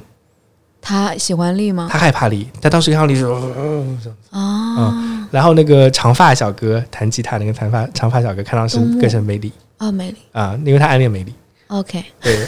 [0.82, 1.90] 他喜欢丽吗？
[1.92, 9.02] 他害怕力，他当时看到力说，嗯这样啊，然后那个长发小哥弹吉他那个长发长发小哥看到是幽默。
[9.02, 9.52] 更是美丽。
[9.78, 10.18] 啊，美丽。
[10.32, 11.34] 啊，因为他暗恋美丽，
[11.74, 12.48] ，OK， 对，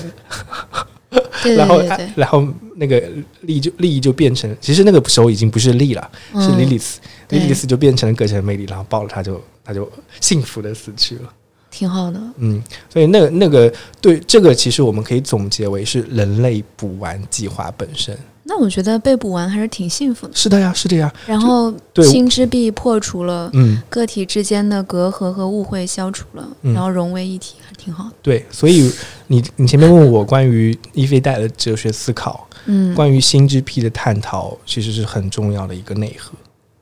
[1.09, 1.81] 对对然后
[2.15, 3.01] 然后那个
[3.41, 6.59] 利就利益就变成，其实那个时候已经不是利了，是嗯。
[6.59, 11.33] 莉莉丝，对莉莉丝就变成了葛城美丽，然后抱了他就他就幸福的死去了。
[11.71, 18.17] 挺好的，嗯，所以那个那个对这个其实我们可以总结为是人类补完计划本身。
[18.47, 20.35] 那我觉得被捕完还是挺幸福的。
[20.35, 21.73] 是的呀，是的呀，然后
[22.03, 28.15] 心之壁破除了嗯，个体之间的隔阂和误会，消除了，嗯然后融为一体，还挺好的。
[28.21, 28.91] 对，所以
[29.27, 36.31] 你你前面问我关于伊菲带的哲学思考，嗯关于心之壁的探讨，其实是很重要的一个内核。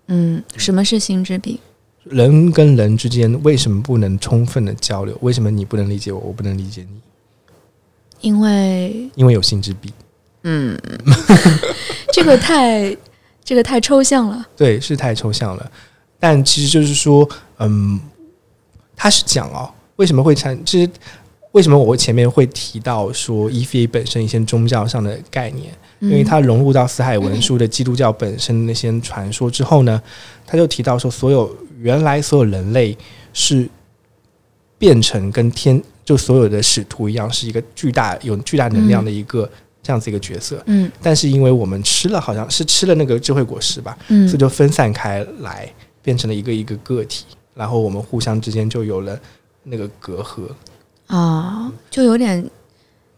[0.08, 1.62] 嗯，什么是心之壁？
[2.04, 5.18] 人跟人之间为什么不能充分的交流？
[5.22, 7.00] 为什么你不能理解我，我不能理解你？
[8.20, 9.94] 因为因为有心之壁。
[10.44, 10.78] 嗯，
[12.14, 12.96] 这个太
[13.44, 14.46] 这个太抽象了。
[14.56, 15.72] 对，是太抽象了。
[16.20, 17.28] 但其实就是说，
[17.60, 18.00] 嗯，
[18.96, 20.58] 他是讲哦，为什么会产？
[20.66, 20.90] 其实
[21.52, 25.74] 为什么我前面会提到说 EVA 本身一些宗教上的概念？
[26.00, 30.02] 因为它融入到四海文书的基督教本身那些传说之后呢，
[30.46, 32.98] 他就提到说，所有原来所有人类
[33.32, 33.70] 是
[34.78, 39.50] 变成跟天就所有的使徒一样，是一个巨大有巨大能量的一个
[39.84, 40.64] 这样子一个角色。
[40.66, 45.72] 嗯但是因为我们吃了，好像是吃了那个智慧果实吧，嗯所以就分散开来，
[46.02, 49.20] 变成了一个一个个体，然后我们互相之间就有了
[49.64, 50.48] 那个隔阂
[51.08, 52.50] 啊，就有点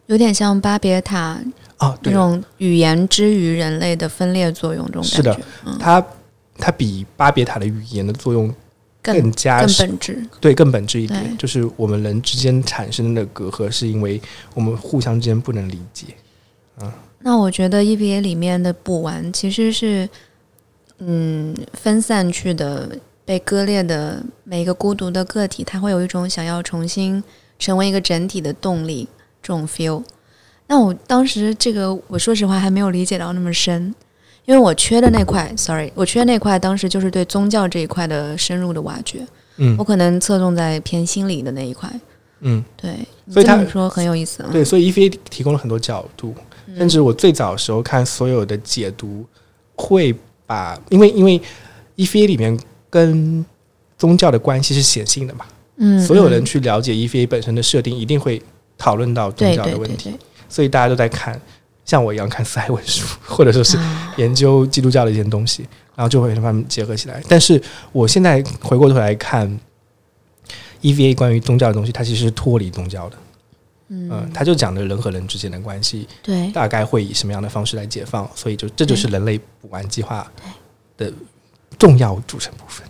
[0.07, 1.39] 有点像巴别塔
[1.77, 1.95] 啊。
[2.01, 5.39] 那对，种语言之于人类的分裂作用，这种是的
[5.79, 6.03] 它
[6.57, 8.53] 它比巴别塔的语言的作用
[9.01, 10.25] 更更加更本质。
[10.39, 14.19] 对更本质一点，就是我们人之间产生的隔阂，是因为
[14.53, 16.07] 我们互相之间不能理解。
[17.19, 20.07] 那我觉得 EVA 里面的补完其实是，
[20.99, 22.89] 嗯，分散去的、
[23.25, 27.23] 被割裂的每一个孤独的个体，他会有一种想要重新
[27.57, 29.07] 成为一个整体的动力，
[29.41, 30.03] 这种 feel。
[30.67, 33.93] 那我当时这个，我说实话还没有理解到那么深，
[34.45, 39.25] 因为我缺的那块，sorry，我缺的那块当时就是对宗教这一块的深入的挖掘，
[39.57, 41.89] 嗯我可能侧重在偏心理的那一块。
[42.41, 44.49] 嗯，对，你所以它这么说很有意思啊。
[44.51, 46.43] 对，所以 EVA 提供了很多角度，嗯
[46.77, 49.25] 甚至我最早的时候看所有的解读，
[49.75, 50.13] 会
[50.45, 51.41] 把因为因为
[51.95, 52.57] EVA 里面
[52.89, 53.45] 跟
[53.97, 55.45] 宗教的关系是显性的嘛，
[55.77, 56.45] 嗯，所有人嗯。
[56.45, 58.41] 去了解 EVA 本身的设定，一定会
[58.77, 60.19] 讨论到宗教的问题，对对对，
[60.49, 61.39] 所以大家都在看，
[61.85, 64.13] 像我一样看四海文书，或者说是啊。
[64.17, 67.21] 研究基督教的一些东西，然后就会把它们结合起来。
[67.27, 67.61] 但是
[67.91, 69.59] 我现在回过头来看
[70.81, 73.17] EVA 关于宗教的东西，它其实是脱离宗教的，
[73.89, 80.29] 嗯、嗯，它就讲的人和人之间的关系，对，大概会以什么样的方式来解放，所以就这就是人类补完计划
[80.97, 81.11] 的
[81.77, 82.87] 重要组成部分。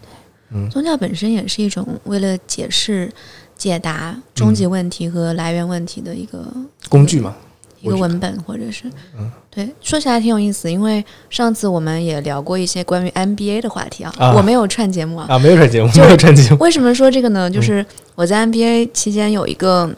[0.51, 0.69] 嗯。
[0.69, 3.11] 宗教本身也是一种为了解释、
[3.57, 6.45] 解答终极问题和来源问题的一个、
[6.87, 7.35] 工具嘛，
[7.81, 9.31] 一个文本，或者是嗯。
[9.49, 10.69] 对，说起来挺有意思。
[10.69, 14.33] 因为上次我们也聊过一些关于 MBA 的话题啊，啊。
[14.33, 15.27] 我没有串节目啊。
[15.29, 17.49] 啊，没有串节目，没有串节目，为什么说这个呢？
[17.49, 17.85] 就是
[18.15, 19.89] 我在 MBA 期间有一个，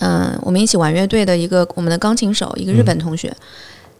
[0.00, 3.34] 嗯、我们一起玩乐队的一个我们的钢琴手，一个日本同学，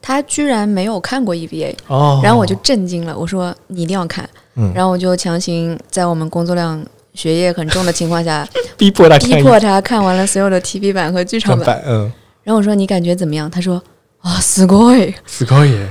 [0.02, 6.82] 他居然没有看过 EVA，哦，然后我就震惊了，我说你一定要看，嗯然后我就强行在我们工作量、
[7.14, 11.64] 学业很重的情况下， 逼迫他看一逼迫他看完了所有的 TV 版和剧场版。
[11.66, 12.12] 看版，嗯，
[12.44, 13.50] 然后我说你感觉怎么样？
[13.50, 13.82] 他说
[14.20, 15.14] 啊，すごい。
[15.26, 15.86] 死高野，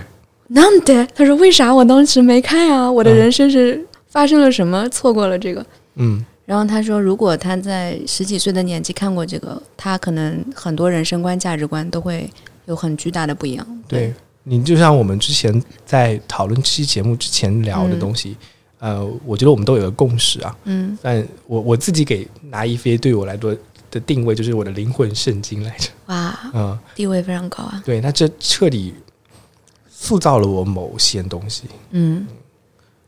[0.52, 1.08] なんで？
[1.16, 2.90] 他说为啥我当时没看呀？
[2.90, 4.88] 我的人生是发生了什么？
[4.90, 5.66] 错过了这个。
[5.96, 12.31] 嗯 然后他说，如果他在十几岁的年纪看过这个，他可能很多人生观、价值观都会
[12.67, 13.67] 有很巨大的不一样。
[13.89, 18.37] 对你就像我们之前在讨论这期节目之前聊的嗯东西，
[18.79, 20.55] 呃，我觉得我们都有个共识啊。
[20.65, 23.57] 嗯但我我自己给拿一飞对我来说
[23.91, 27.83] 的定位就是我的灵魂圣经来着，哇，嗯，地位非常高啊。
[27.87, 28.93] 对，那这彻底
[29.89, 31.63] 塑造了我某些东西。
[31.93, 32.27] 嗯，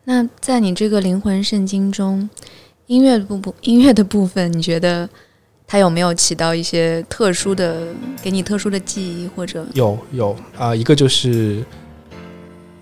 [0.04, 2.30] 那在你这个灵魂圣经中，
[2.86, 5.08] 音乐部部音乐的部分，你觉得
[5.66, 7.88] 它有没有起到一些特殊的，
[8.22, 9.66] 给你特殊的记忆或者？
[9.74, 11.56] 有有啊、一个就是《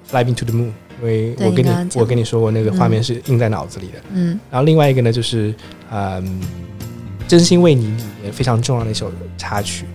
[0.07, 0.69] Fly Me to the Moon》，
[1.01, 3.93] 因为我跟你我跟你说过那个画面嗯是印在脑子里的。
[4.13, 5.55] 嗯然后另外一个呢，就是
[5.91, 6.23] 嗯，
[7.27, 9.87] 《真心为你》里面非常重要的一首插曲，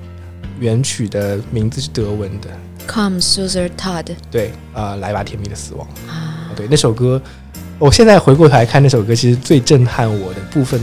[0.60, 2.49] 原曲的名字是德文的
[2.88, 5.88] ，，Come Susan Todd 对，呃，来吧，甜蜜的死亡。
[6.07, 7.22] 啊，对，那首歌，
[7.80, 10.80] 我现在回过头来看那首歌，其实最震撼我的部分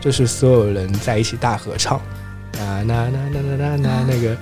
[0.00, 1.98] 就是所有人在一起大合唱，
[2.58, 4.36] 啊，那那那那那那那个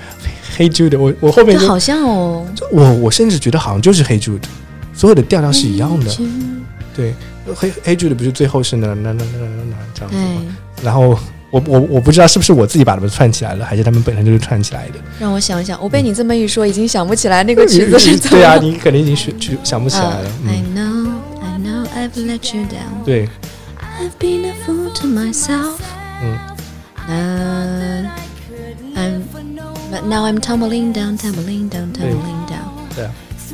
[0.56, 4.42] 黑 Jude，我我后面好像哦，就我我甚至觉得好像就是黑 Jude，
[4.92, 6.12] 所有的调调是一样的。
[6.94, 7.14] 对，
[7.54, 10.56] 黑黑 Jude 不是最后是那那那那那那这样子吗？
[10.82, 11.18] 然后
[11.50, 14.94] 我我我不知道是不是我自己把它们串起来了，还是他们本身就是串起来的。
[15.18, 18.36] 让我想一想，我被你这么一说，已经想不起来那个曲子是怎么。
[18.36, 20.30] 对啊，你可能已经学去想不起来了。
[20.42, 20.73] 嗯
[22.04, 23.02] I've let you down.
[23.04, 23.26] 对
[23.98, 25.78] ，I've been a fool to myself.
[26.22, 26.38] 嗯
[27.06, 28.08] Uh,
[28.96, 29.22] I'm,
[29.90, 32.64] but now I'm tumbling down, tumbling down, tumbling down.
[32.96, 33.10] 对啊，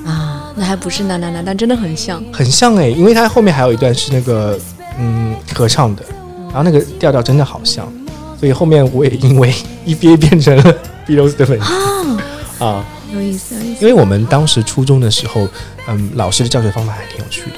[0.07, 2.23] 啊，那还不是那那那，但真的很像。
[2.33, 4.57] 很像哎、因为它后面还有一段是那个
[4.99, 6.05] 嗯合唱的，
[6.49, 7.93] 然后那个调调真的好像，
[8.39, 9.53] 所以后面我也因为
[9.87, 10.75] EBA 变成了
[11.07, 11.73] Beatles 的粉丝
[12.65, 13.85] 啊，啊，有意思，有意思。
[13.85, 15.49] 因为我们当时初中的时候，
[15.89, 17.57] 嗯，老师的教学方法还挺有趣的。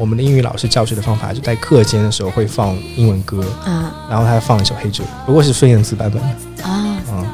[0.00, 4.08] 我们的英语老师教学的方法就在课间的时候会放英文歌，啊。
[4.08, 7.26] 然后他放一首黑九，不过是孙燕姿版本的，啊，嗯，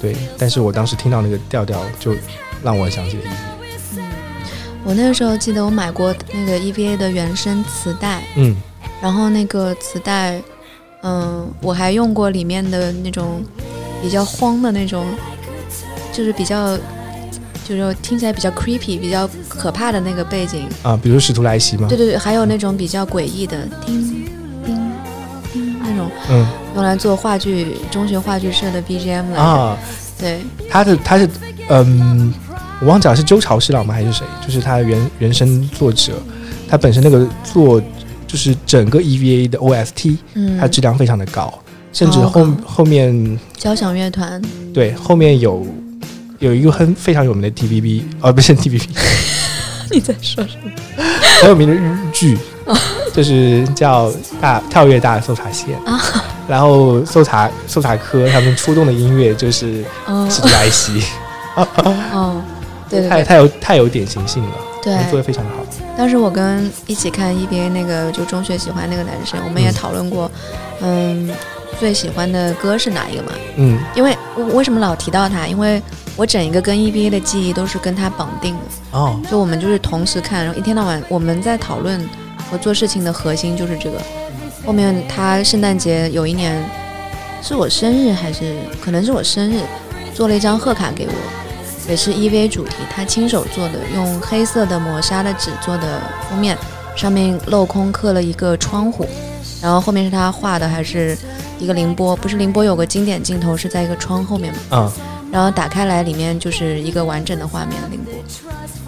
[0.00, 0.16] 对。
[0.38, 2.14] 但是我当时听到那个调调，就
[2.62, 4.00] 让我想起了 EBA。
[4.84, 8.56] 我那个时候记得我买过那个 EVA 的原声磁带，嗯。
[9.02, 10.40] 然后那个磁带
[11.02, 13.44] 嗯，我还用过里面的那种
[14.00, 15.04] 比较慌的那种，
[16.12, 16.78] 就是比较
[17.68, 20.66] 就是听起来比较 creepy、比较可怕的那个背景。
[20.82, 21.86] 啊，比如使徒来袭吗？
[21.88, 24.24] 对对对，还有那种比较诡异的叮叮
[25.52, 29.38] 叮那种，嗯用来做话剧中学话剧社的 BGM 来。
[29.38, 29.76] 啊，
[30.18, 30.40] 对，
[30.70, 31.28] 他的他是
[31.68, 32.32] 嗯，
[32.80, 34.24] 我忘记了是周朝侍郎吗还是谁？
[34.44, 36.14] 就是他原原声作者，
[36.68, 37.82] 他本身那个作
[38.26, 41.52] 就是整个 EVA 的 OST，嗯，它质量非常的高，
[41.92, 44.40] 甚至后后面交响乐团，
[44.72, 45.66] 对后面有
[46.38, 48.82] 有一个很非常有名的 TVB 哦不是 TVB
[49.90, 50.70] 你在说什么？
[51.40, 52.38] 很有名的日剧，
[53.14, 55.98] 就是叫大跳跃大搜查线啊，
[56.46, 61.02] 然后搜查搜查科他们出动的音乐就是嗯使徒来袭，
[61.56, 62.42] 哦，
[62.90, 64.50] 对对对太太有太有典型性了，
[64.82, 64.94] 对。
[65.10, 65.50] 做的非常好。
[65.96, 70.30] 当时我跟一起看 EBA 那个就中学喜欢那个男生，我们也嗯讨论过，
[70.82, 71.30] 嗯，
[71.80, 73.32] 最喜欢的歌是哪一个嘛？
[73.56, 75.46] 嗯因为我为什么老提到他？
[75.46, 75.82] 因为
[76.18, 78.60] 我整一个跟 EVA 的记忆都是跟他绑定的，
[78.90, 79.20] 哦。
[79.30, 82.04] 就我们就是同时看，然后一天到晚我们在讨论
[82.50, 84.02] 和做事情的核心就是这个。
[84.66, 86.60] 后面他圣诞节有一年
[87.40, 89.60] 是我生日还是可能是我生日，
[90.12, 91.12] 做了一张贺卡给我，
[91.88, 96.58] 也是 EVA 主题，他亲手做的，用黑色的磨砂的纸做的封面，
[96.96, 99.06] 上面镂空刻了一个窗户，
[99.62, 101.16] 然后后面是他画的，还是
[101.60, 104.92] 一个凌波，不是凌波有个经典镜头是在一个窗后面嘛，啊
[105.30, 108.12] 然后打开来里面就是一个完整的画面凌波，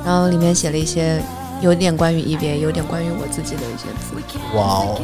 [0.05, 1.21] 然后里面写了一些
[1.61, 4.15] 有点关于 EVA，有点关于我自己的一些字。
[4.57, 5.01] 哇哦，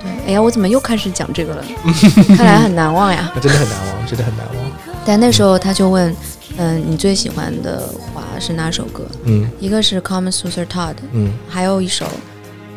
[0.00, 1.64] 对，哎呀，我怎么又开始讲这个了？
[2.36, 3.30] 看来很难忘呀。
[3.34, 4.56] 那真的很难忘，真的很难忘。
[5.04, 6.14] 但那时候他就问，
[6.56, 9.06] 嗯，你最喜欢的华是哪首歌？
[9.24, 12.06] 嗯一个是 Common Suicide Todd，嗯还有一首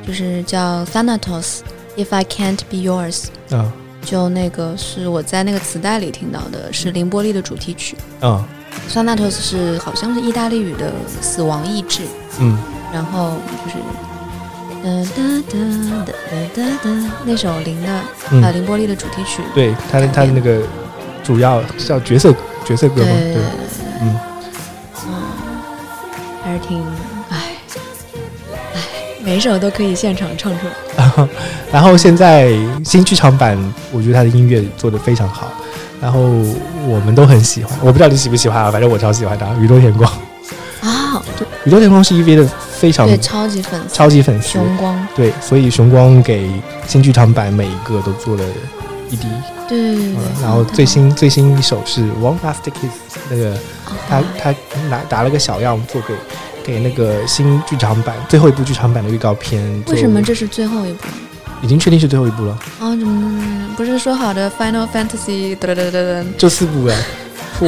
[0.05, 1.59] 就是叫 Thanatos
[1.95, 3.71] If I Can't Be Yours，啊
[4.07, 7.97] 就那个是我在那个磁带里听到的，是凌波丽的主题曲。
[8.21, 8.47] 啊
[8.89, 12.03] Thanatos 是好像是意大利语的死亡意志，
[12.39, 12.57] 嗯。
[12.93, 13.33] 然后
[13.65, 13.75] 就是。
[14.83, 15.57] 哒哒哒
[16.05, 16.13] 哒
[16.55, 20.61] 哒哒哒，那首林的呃嗯，凌波丽的主题曲，对他的他的那个
[21.21, 22.33] 主要叫角色
[22.63, 23.07] 角色歌嘛？
[23.11, 23.33] 对。
[23.33, 23.43] 对，
[24.01, 24.19] 嗯。
[25.07, 25.11] 嗯，
[26.41, 26.81] 还是挺，
[29.27, 31.27] 每一首都可以现场唱出来。
[31.69, 32.49] 然后现在
[32.85, 33.57] 新剧场版，
[33.91, 35.51] 我觉得他的音乐做得非常好，
[35.99, 36.21] 然后
[36.87, 37.77] 我们都很喜欢。
[37.81, 40.09] 我不知道你喜不喜欢啊，反正我超喜欢的《宇宙天光》。
[40.87, 41.21] 啊，
[41.65, 46.49] 宇宙天光是 EV 的非常对，超级粉丝，超级粉丝，雄光，对，所以熊光给
[46.87, 48.43] 新剧场版每一个都做了
[49.09, 49.27] 一滴。
[49.67, 50.41] 对对对对嗯。
[50.41, 52.85] 然后最新最新一首是《One Last Kiss》，
[53.29, 53.57] 那个
[54.07, 54.55] 他哦他
[54.89, 56.13] 拿打了个小样做给
[56.67, 59.63] 给那个新剧场版最后一部剧场版的预告片。
[59.87, 61.07] 为什么这是最后一部？
[61.63, 62.51] 已经确定是最后一部了？
[62.79, 65.55] 啊，怎么不是说好的 Final Fantasy？
[65.55, 66.25] 哒哒哒哒哒。
[66.37, 66.95] 就四部了，
[67.57, 67.67] 破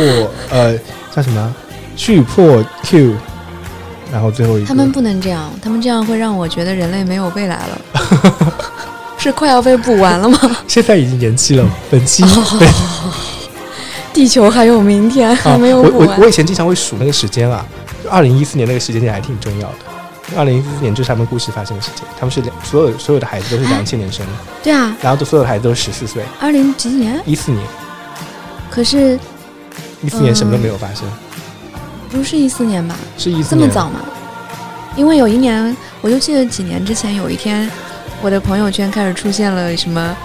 [0.51, 0.77] 呃
[1.15, 1.55] 叫什么
[1.95, 3.15] 续破 Q，
[4.11, 7.81] 然后最后一个他们不能这样，他们这样会让我觉得人类没有未来了。
[9.17, 10.39] 是快要被补完了吗？
[10.67, 12.23] 现在已经延期了，本期
[14.13, 16.29] 地球还有明天，还啊，没有补完我我我。
[16.29, 17.65] 以前经常会数那个时间啊，
[18.09, 19.75] 二零一四年那个时间点还挺重要的。
[20.37, 24.31] 二零一四年就是他们故事发生的时间，他们是两所有所有的孩子都是两千年生的，
[24.61, 27.19] 对啊，然后都所有的孩子都是十四岁，二零几几年？
[27.25, 27.65] 一四年
[28.69, 29.19] 可是
[30.03, 31.09] 一四年什么都没有发生，
[32.11, 32.95] 不是一四年吧？
[33.17, 34.01] 是一四年这么早吗？
[34.95, 37.69] 因为有一年，我就记得几年之前有一天，
[38.21, 40.15] 我的朋友圈开始出现了什么。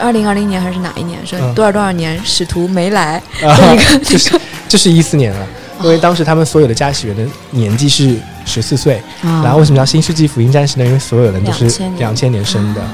[0.00, 1.24] 二零二零年还是哪一年？
[1.24, 5.46] 说嗯多少多少年使徒没来，啊一个 就是就是一四年了，
[5.82, 10.84] 因为当时他们所有的驾驶员的年纪是十四岁，啊然后为什么叫新世纪福音战士呢？
[10.84, 12.88] 因为所有人都是2000年两千年生的啊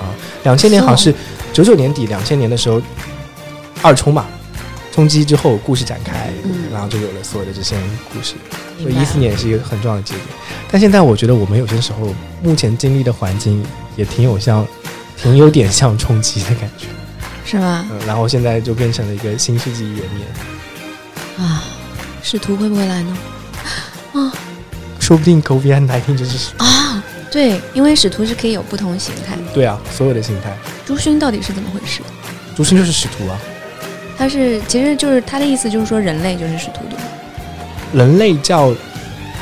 [0.00, 0.04] 啊，
[0.44, 1.14] 两千年好像是
[1.52, 2.80] 九九年底，两千年的时候
[3.82, 4.26] 二冲嘛，
[4.92, 7.76] 冲击之后故事展开，嗯然后就有了所有的这些
[8.12, 8.34] 故事。
[8.80, 10.26] 所以一四年也是一个很重要的节点。
[10.70, 13.62] 但现在我觉得我们有些时候目前经历的环境
[13.94, 14.66] 也挺有像，
[15.18, 16.86] 挺有点像冲击的感觉。
[17.44, 17.84] 是吗？
[17.90, 21.64] 嗯，然后现在就变成了一个新世纪元年，啊，
[22.22, 23.18] 使徒会不会来呢？
[24.14, 24.32] 啊
[24.98, 27.02] 说不定 COVID 1 9就是啊，
[27.32, 29.36] 对，因为使徒是可以有不同形态。
[29.52, 30.56] 对啊，所有的形态，
[30.86, 32.00] 朱勋到底是怎么回事？
[32.54, 33.36] 朱勋就是使徒啊，
[34.16, 37.02] 他是其实就是他的意思就是说人类就是使徒对吧？
[37.92, 38.72] 人类叫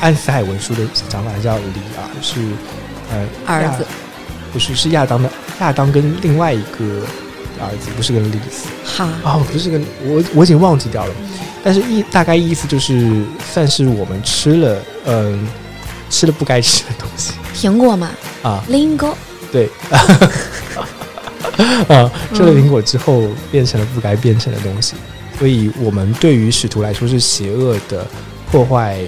[0.01, 1.63] 安斯海文书的讲法叫里
[1.97, 2.39] 啊，是
[3.11, 3.85] 呃儿子
[4.51, 7.05] 不是是亚当的亚当跟另外一个
[7.59, 11.13] 儿子，不是跟丽丝哈，哦，不是跟我我已经忘记掉了，
[11.63, 15.47] 但是意大概意思就是算是我们吃了嗯、
[16.09, 17.33] 吃了不该吃的东西。
[17.53, 19.13] 苹果嘛啊，，lingo
[19.51, 19.69] 对，
[21.89, 24.95] 啊，吃了苹果之后变成了不该变成的东西，
[25.37, 28.05] 所以我们对于使徒来说是邪恶的
[28.51, 28.99] 破坏，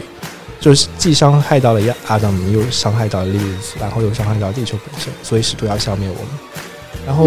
[0.59, 6.25] 就是既伤害到了亚阿当姆，又伤害到了莉莉丝，然后又伤害到地球本身，所以使徒要消灭我们。
[7.05, 7.25] 然后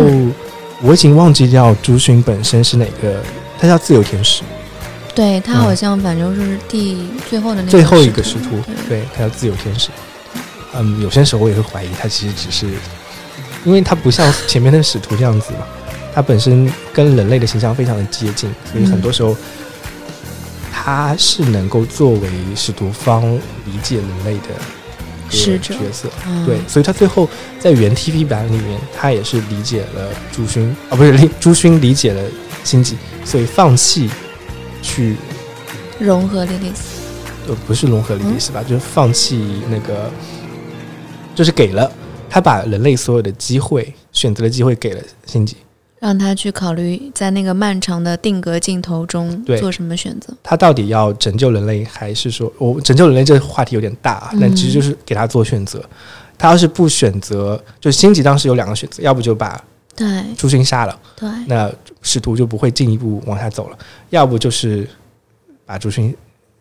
[0.83, 3.23] 我已经忘记掉朱勋本身是哪个，
[3.59, 4.43] 他叫自由天使，
[5.15, 9.91] 对他好像反正是第最后的那个最后一个使徒，对对他叫自由天使。
[10.77, 12.67] 嗯，有些时候我也会怀疑他其实只是，
[13.65, 15.61] 因为他不像前面的使徒这样子嘛，
[16.13, 19.37] 他本身跟人类的形象非常的接近，所以很多时候
[20.73, 23.23] 他是能够作为使徒方
[23.65, 24.49] 理解人类的
[25.31, 26.09] 使者角色。
[26.27, 27.29] 嗯对，所以他最后
[27.61, 32.21] 在原 TV 版里面，他也是理解了朱勋，啊，不是朱勋理解了
[32.65, 34.11] 星际，所以放弃
[34.85, 35.17] 去
[35.99, 37.01] 融合莉莉丝，
[37.49, 40.11] 呃，不是融合莉莉丝吧，就是放弃那个，
[41.35, 41.91] 就是给了
[42.29, 45.57] 他把人类所有的机会、选择的机会给了辛吉，
[46.01, 50.35] 让他去考虑在那个漫长的定格镜头中做什么选择。
[50.43, 54.39] 他到底要拯救人类，还是说我拯救人类这个话题有点大啊，嗯。
[54.41, 55.83] 但其实就是给他做选择。
[56.37, 59.63] 他要是不选择，就是辛吉当时有两个选择，要不就把
[59.97, 61.73] 对朱勋杀了，对，那
[62.03, 63.79] 使徒就不会进一步往下走了；
[64.11, 64.89] 要不就是
[65.65, 66.15] 把朱勋，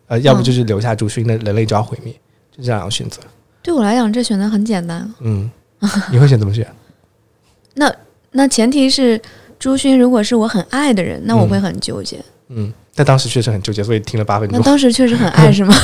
[0.06, 2.12] 呃，要不就是留下朱勋，那人类就要毁灭，
[2.56, 3.20] 就这两个选择。
[3.62, 5.12] 对我来讲，这选择很简单。
[5.20, 5.50] 嗯，
[6.12, 6.66] 你会选怎么选？
[7.74, 7.92] 那
[8.32, 9.20] 那前提是
[9.58, 12.22] 朱勋如果是我很爱的人，那我嗯会很纠结。
[12.48, 14.70] 嗯，但当时确实很纠结，所以听了八分钟那钟。
[14.70, 15.74] 当时确实很爱是吗？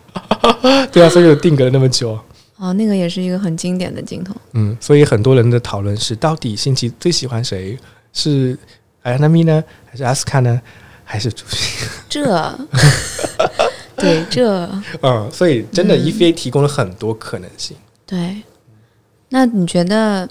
[0.90, 2.18] 对啊，所以我定格了那么久。
[2.58, 4.34] 哦，那个也是一个很经典的镜头。
[4.52, 7.78] 嗯，所以很多人的讨论是，到底新奇最喜欢谁？
[8.12, 8.58] 是
[9.02, 10.60] 艾安娜米呢，还是阿斯卡呢，
[11.04, 11.88] 还是朱勋？
[12.10, 12.58] 这，
[13.96, 14.68] 对这，
[15.02, 17.76] 嗯，所以真的嗯 EVA 提供了很多可能性。
[18.04, 18.42] 对。
[19.28, 20.28] 那你觉得，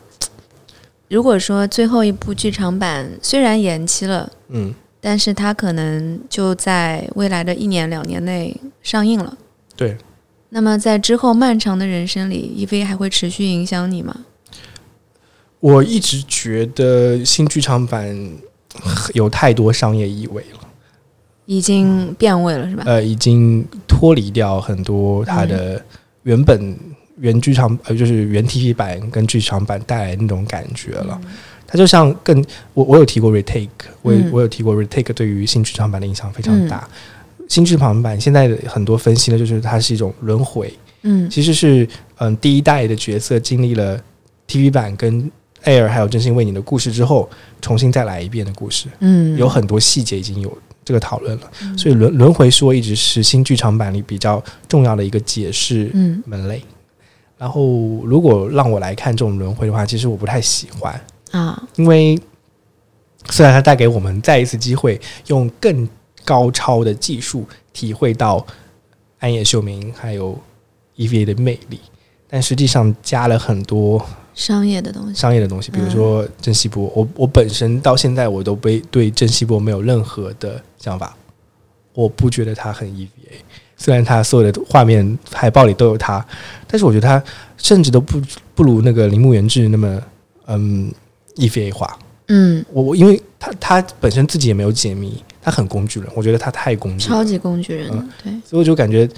[1.08, 9.38] 如果说最后一部剧场版虽然延期了，嗯，但是它可能就在未来的一年两年内上映了。
[9.76, 9.96] 对。
[10.50, 14.16] 那么在之后漫长的人生里，EV 还会持续影响你吗？
[15.60, 18.16] 我一直觉得新剧场版
[19.14, 20.60] 有太多商业意味了，
[21.46, 22.84] 已经变味了是吧？
[22.86, 25.84] 呃，已经脱离掉很多它的
[26.24, 26.78] 原本
[27.18, 31.20] 原剧场呃，就是原 TV 版跟剧场版带来那种感觉了。
[31.66, 33.68] 它就像更我我有提过 retake，
[34.02, 36.88] 我也嗯我有提过 retake 对于新剧场版的影响非常大。
[37.48, 40.74] 新剧场版现在的很多分析呢，就是它是一种轮回，
[41.04, 41.30] 嗯。
[41.30, 41.88] 其实是
[42.18, 44.00] 嗯第一代的角色经历了
[44.48, 45.32] TV 版跟
[45.64, 47.30] Air 还有真心为你的故事之后，
[47.62, 51.52] 重新再来一遍的故事，嗯，有很多细节已经有这个讨论了。
[51.78, 56.22] 所以轮轮回说一直是新剧场版里比较重要的一个解释嗯。
[56.26, 56.62] 门类。
[57.38, 57.62] 然后
[58.04, 61.00] 如果让我来看这种轮回的话，其实我不太喜欢。
[61.32, 62.18] 啊，因为
[63.30, 65.88] 虽然它带给我们再一次机会，用更
[66.28, 68.46] 高超的技术体会到
[69.20, 70.38] 暗夜秀明还有
[70.98, 71.80] EVA 的魅力，
[72.28, 74.06] 但实际上加了很多
[74.36, 75.16] 商业的东西。
[75.16, 81.16] 商业的东西，比如说郑希波，我我本身到现在我都被对郑希波没有任何的想法，
[81.94, 83.08] 我不觉得他很 EVA。
[83.78, 86.24] 虽然他所有的画面海报里都有他，
[86.68, 87.24] 但是我觉得他
[87.58, 88.22] 甚至都不
[88.54, 90.02] 不如那个铃木原志那么
[90.48, 90.92] 嗯
[91.36, 91.98] EVA 化。
[92.28, 99.10] 嗯，我我因为他他本身自己也没有解谜，他很工具人，我觉得他太工具超级工具人，嗯对，所以我就感觉，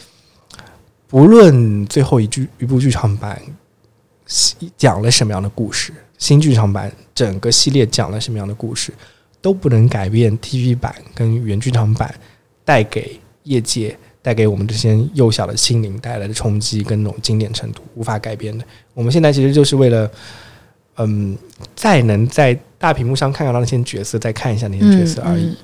[1.08, 3.42] 不论最后一剧一部剧场版
[4.78, 8.94] 讲了什么样的故事，新剧场版整个系列讲了什么样的故事，
[9.42, 12.14] 都不能改变 TV 版跟原剧场版
[12.64, 18.64] 带给业界、带给我们这些幼小的心灵带来的冲击跟那种经典程度，无法改变的。
[18.94, 20.12] 我们现在其实就是为了，
[20.98, 21.36] 嗯，
[21.76, 25.58] 再能在大屏幕上看到那些角色，再看一下那些角色而已。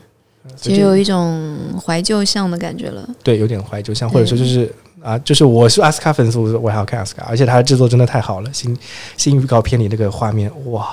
[0.55, 3.07] 其实有一种怀旧像的感觉了。
[3.23, 8.77] 对，有点怀旧像，或者说就是啊，就是我是阿斯卡粉丝，我我还要看阿斯卡，而且它的制作真的太好了，新
[9.17, 10.87] 新预告片里那个画面，哇，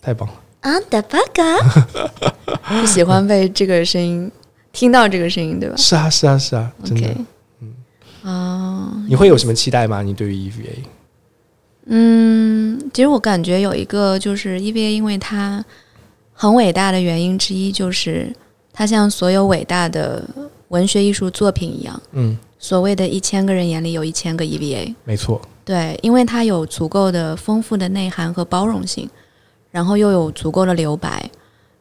[0.00, 0.34] 太棒了！
[0.60, 1.42] 啊，大巴嘎，
[2.80, 4.30] 不喜欢被这个声音
[4.72, 7.08] 听到这个声音，对吧是啊，是啊，是啊，真的。
[7.60, 7.74] 嗯
[8.22, 10.02] 啊，你会有什么期待吗？
[10.02, 10.84] 你对于 EVA？
[11.86, 15.62] 嗯，其实我感觉有一个就是 EVA，因为它
[16.32, 18.34] 很伟大的原因之一就是
[18.74, 20.22] 它像所有伟大的
[20.68, 24.92] 文学艺术作品一样，嗯，所谓的一千个人眼里有一千个 EVA。
[25.04, 29.08] 没错，对，因为它有足够的丰富的内涵和包容性，
[29.70, 31.30] 然后又有足够的留白，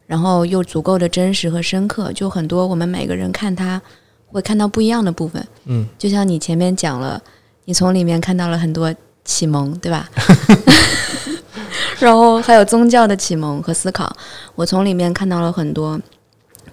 [0.06, 3.82] 然后又足够的真实和深刻，就很多我们每个人看它
[4.28, 5.44] 会看到不一样的部分。
[5.66, 7.20] 嗯，就像你前面讲了，
[7.66, 8.94] 你从里面看到了很多
[9.26, 10.08] 启蒙，对吧？
[12.00, 14.16] 然后还有宗教的启蒙和思考，
[14.56, 16.00] 我从里面看到了很多，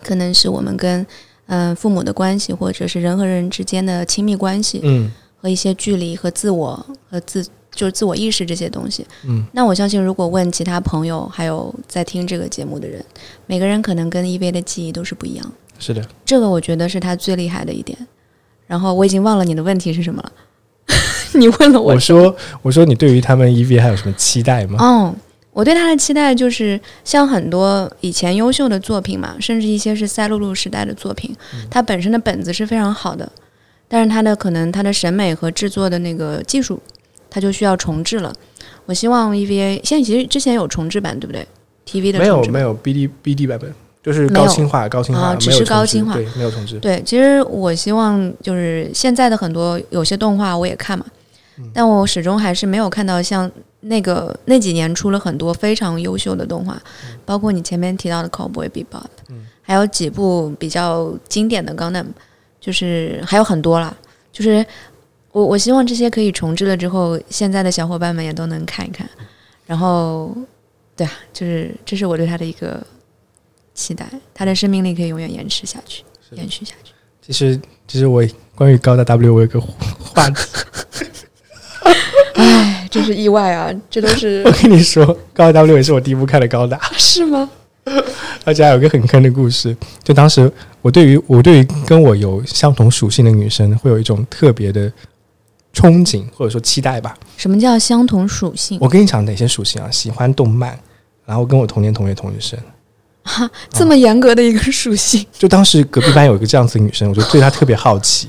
[0.03, 1.01] 可能是我们跟
[1.47, 7.43] 嗯、呃父母的关系，或者是人和人之间的亲密关系嗯和一些距离和自我和自
[7.73, 9.07] 就是自我意识这些东西。
[9.25, 13.05] 嗯，那我相信，如果问其他朋友，还有在听这个节目的人，
[13.47, 15.53] 每个人可能跟 EV 的记忆都是不一样。
[15.79, 17.97] 是的，这个我觉得是他最厉害的一点。
[18.67, 20.33] 然后我已经忘了你的问题是什么了，
[21.33, 24.77] 你问了我我说我说你对于他们 EVA 还有什么期待吗？
[24.79, 25.15] 哦，
[25.53, 31.35] 我对他的期待就是像很多以前优秀的作品嘛，甚至一些是塞璐璐时代的作品，
[31.69, 33.31] 它本身的本子是非常好的，
[33.89, 36.81] 但是它的可能它的审美和制作的那个技术，
[37.29, 38.33] 它就需要重置了。
[38.87, 41.47] 我希望 EVA 现在其实之前有重置版，对不对
[41.87, 43.73] ？TV 的版没有没有 BD BD 版本，
[44.03, 46.79] 就是高清化高清化，啊只是高清化对，没有重置。
[46.79, 51.05] 对，其实我希望就是现在的很多有些动画我也看嘛，
[51.75, 53.51] 但我始终还是没有看到像
[53.81, 56.81] 那个那几年出了很多非常优秀的动画，
[57.25, 58.85] 包括你前面提到的《Cowboy Bebop》，
[59.63, 62.05] 还有几部比较经典的《Gundam》，
[62.61, 63.97] 就是还有很多啦，
[64.33, 64.65] 就是
[65.33, 69.09] 我我希望这些可以重置了之后，现在的小伙伴们也都能看一看，
[69.65, 70.37] 然后
[70.97, 72.85] 对啊，就是这是我对他的一个
[73.73, 76.93] 期待，他的生命力可以永远延迟下去，延续下去。
[77.23, 78.23] 其实其实我
[78.55, 80.43] 关于高达 W 我有个话题，
[82.35, 83.73] 唉，真是意外啊！
[83.89, 87.49] 这都是 我跟你说，高达 W 也是我第一部看的高达，是吗？
[88.45, 89.75] 而且还有一个很坑的故事。
[90.03, 90.51] 就当时
[90.83, 94.93] 我对于我对于跟我有相同属性的女生，会有一种特别的
[95.75, 97.17] 憧憬或者说期待吧。
[97.37, 98.79] 什么叫相同属性？
[98.81, 99.91] 我跟你讲哪些属性啊？
[99.91, 100.79] 喜欢动漫，
[101.25, 102.59] 然后跟我同年同月同日生。
[103.23, 108.29] 哈这么严格的一个属性，就当时隔壁班有一个这样子的女生，我就对她特别好奇，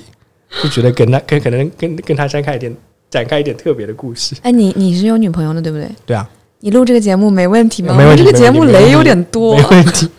[0.61, 2.75] 就觉得跟她跟可能跟跟她展开一点
[3.11, 4.35] 展开一点特别的故事。
[4.41, 5.87] 哎，你你是有女朋友的对不对？
[6.07, 6.27] 对啊，
[6.61, 7.93] 你录这个节目没问题吗？
[7.95, 9.63] 没问题这个节目雷有点多没。
[9.63, 10.09] 问题。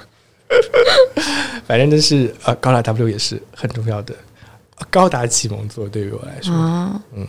[1.67, 4.15] 反正就是呃，高达 W 也是很重要的
[4.77, 7.27] 呃高达启蒙作，对于我来说，啊，嗯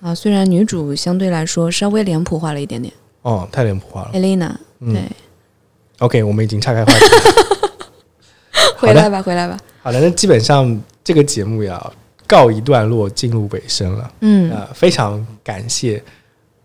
[0.00, 4.10] 啊，虽然女主相对来说稍微脸谱化了一点点哦，太脸谱化了。
[4.12, 5.02] ，Elena，嗯对
[5.98, 7.80] ，OK，我们已经岔开话题了。
[8.78, 9.58] 回来吧，回来吧。
[9.82, 11.92] 好的，那基本上这个节目要
[12.26, 14.10] 告一段落，进入尾声了。
[14.20, 16.02] 嗯，呃，非常感谢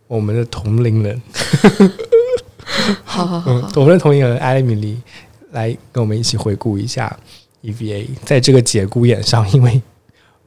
[0.07, 1.21] 我们的同龄人，
[3.03, 4.99] 好好好我们的同龄人艾米丽
[5.51, 7.15] 来跟我们一起回顾一下
[7.63, 9.81] EVA 在这个节骨眼上，因为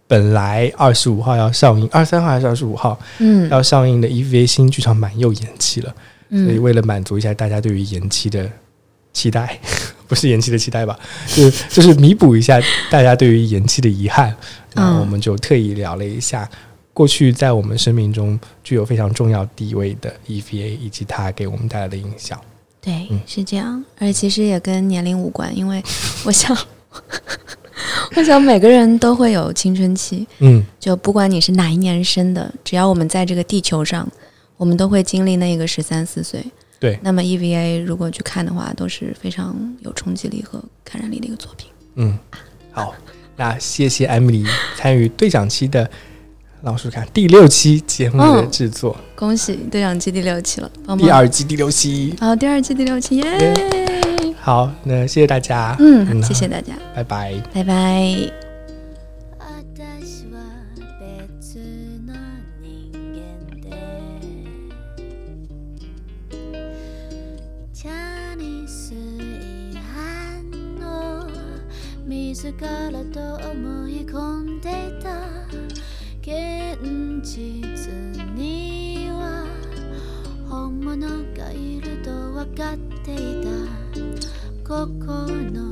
[0.06, 3.48] 本来二十五号要上映，二十三号还是二十五号嗯。
[3.48, 5.94] 要上映的 EVA 新剧场版又延期了，
[6.28, 8.50] 所以嗯，为了满足一下大家对于延期的
[9.12, 9.58] 期待，
[10.06, 10.98] 不是延期的期待吧，
[11.28, 14.34] 就是就是弥补一下大家对于延期的遗憾，
[14.74, 16.48] 那嗯我们就特意聊了一下。
[16.92, 22.40] 过去在我们生命中具有非常重要地位的 EVA，以及它给我们带来的影响。
[22.80, 25.82] 对嗯，是这样，而且其实也跟年龄无关，因为
[26.24, 26.56] 我想，
[28.14, 34.08] 我想每个人都会有青春期，嗯，就不管你是哪一年生的，只要我们在这个地球上，
[34.56, 36.44] 我们都会经历那个十三四岁。
[36.84, 41.70] 对那么 EVA 如果去看的话，都是非常有冲击力和感染力的一个作品。
[41.94, 42.18] 嗯，
[42.72, 42.94] 好，
[43.36, 45.90] 那谢谢艾米丽参与对讲期的，
[46.62, 52.14] 让我数数看第六期节目的嗯制作，恭喜对讲期第六期了，第二季第六期。
[52.20, 54.34] 好，第二季第六期耶！
[54.42, 57.34] 好，那谢谢大家，嗯，谢谢大家，拜拜。
[57.54, 58.43] 拜拜。
[72.44, 75.46] 自らと思い込んでいた
[76.20, 76.78] 現
[77.22, 77.90] 実
[78.34, 79.46] には
[80.46, 85.63] 本物がいると分かっていた心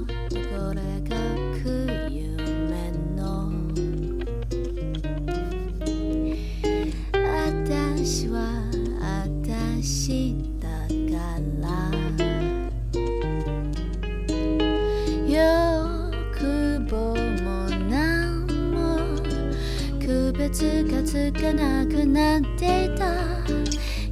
[20.52, 23.40] がつかなくなっていた。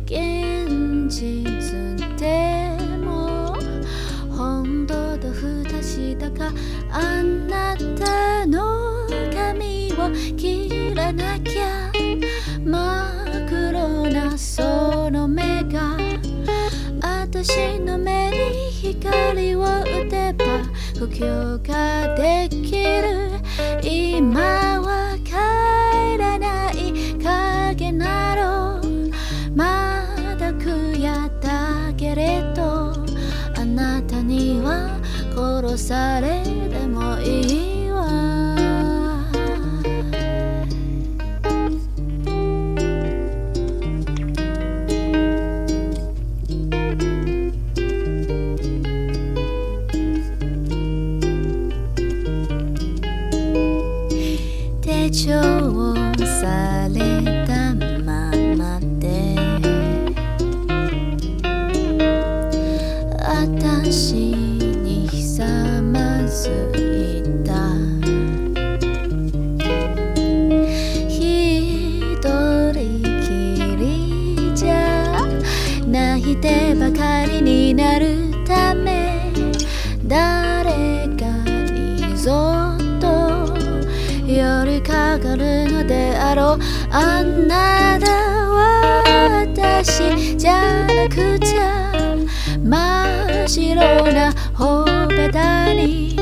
[0.07, 3.55] 現実でも
[4.35, 6.51] 本当だ不確だか
[6.91, 11.93] あなたの髪を切らなきゃ。
[12.65, 15.99] 真っ黒なその目が。
[17.03, 20.45] 私の目に光を打てば
[20.99, 23.29] 故郷ができる。
[23.83, 24.70] 今
[35.91, 36.40] され
[95.33, 96.17] たり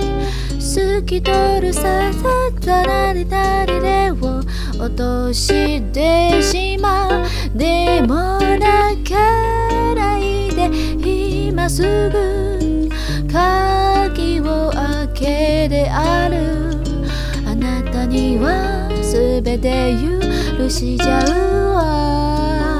[0.59, 4.41] 透き通るささだらりだりでを
[4.79, 12.89] 落としてしまうでも泣かないで今すぐ
[13.33, 16.37] 鍵を開けである
[17.47, 19.95] あなたには全て
[20.59, 22.78] 許しちゃうわ。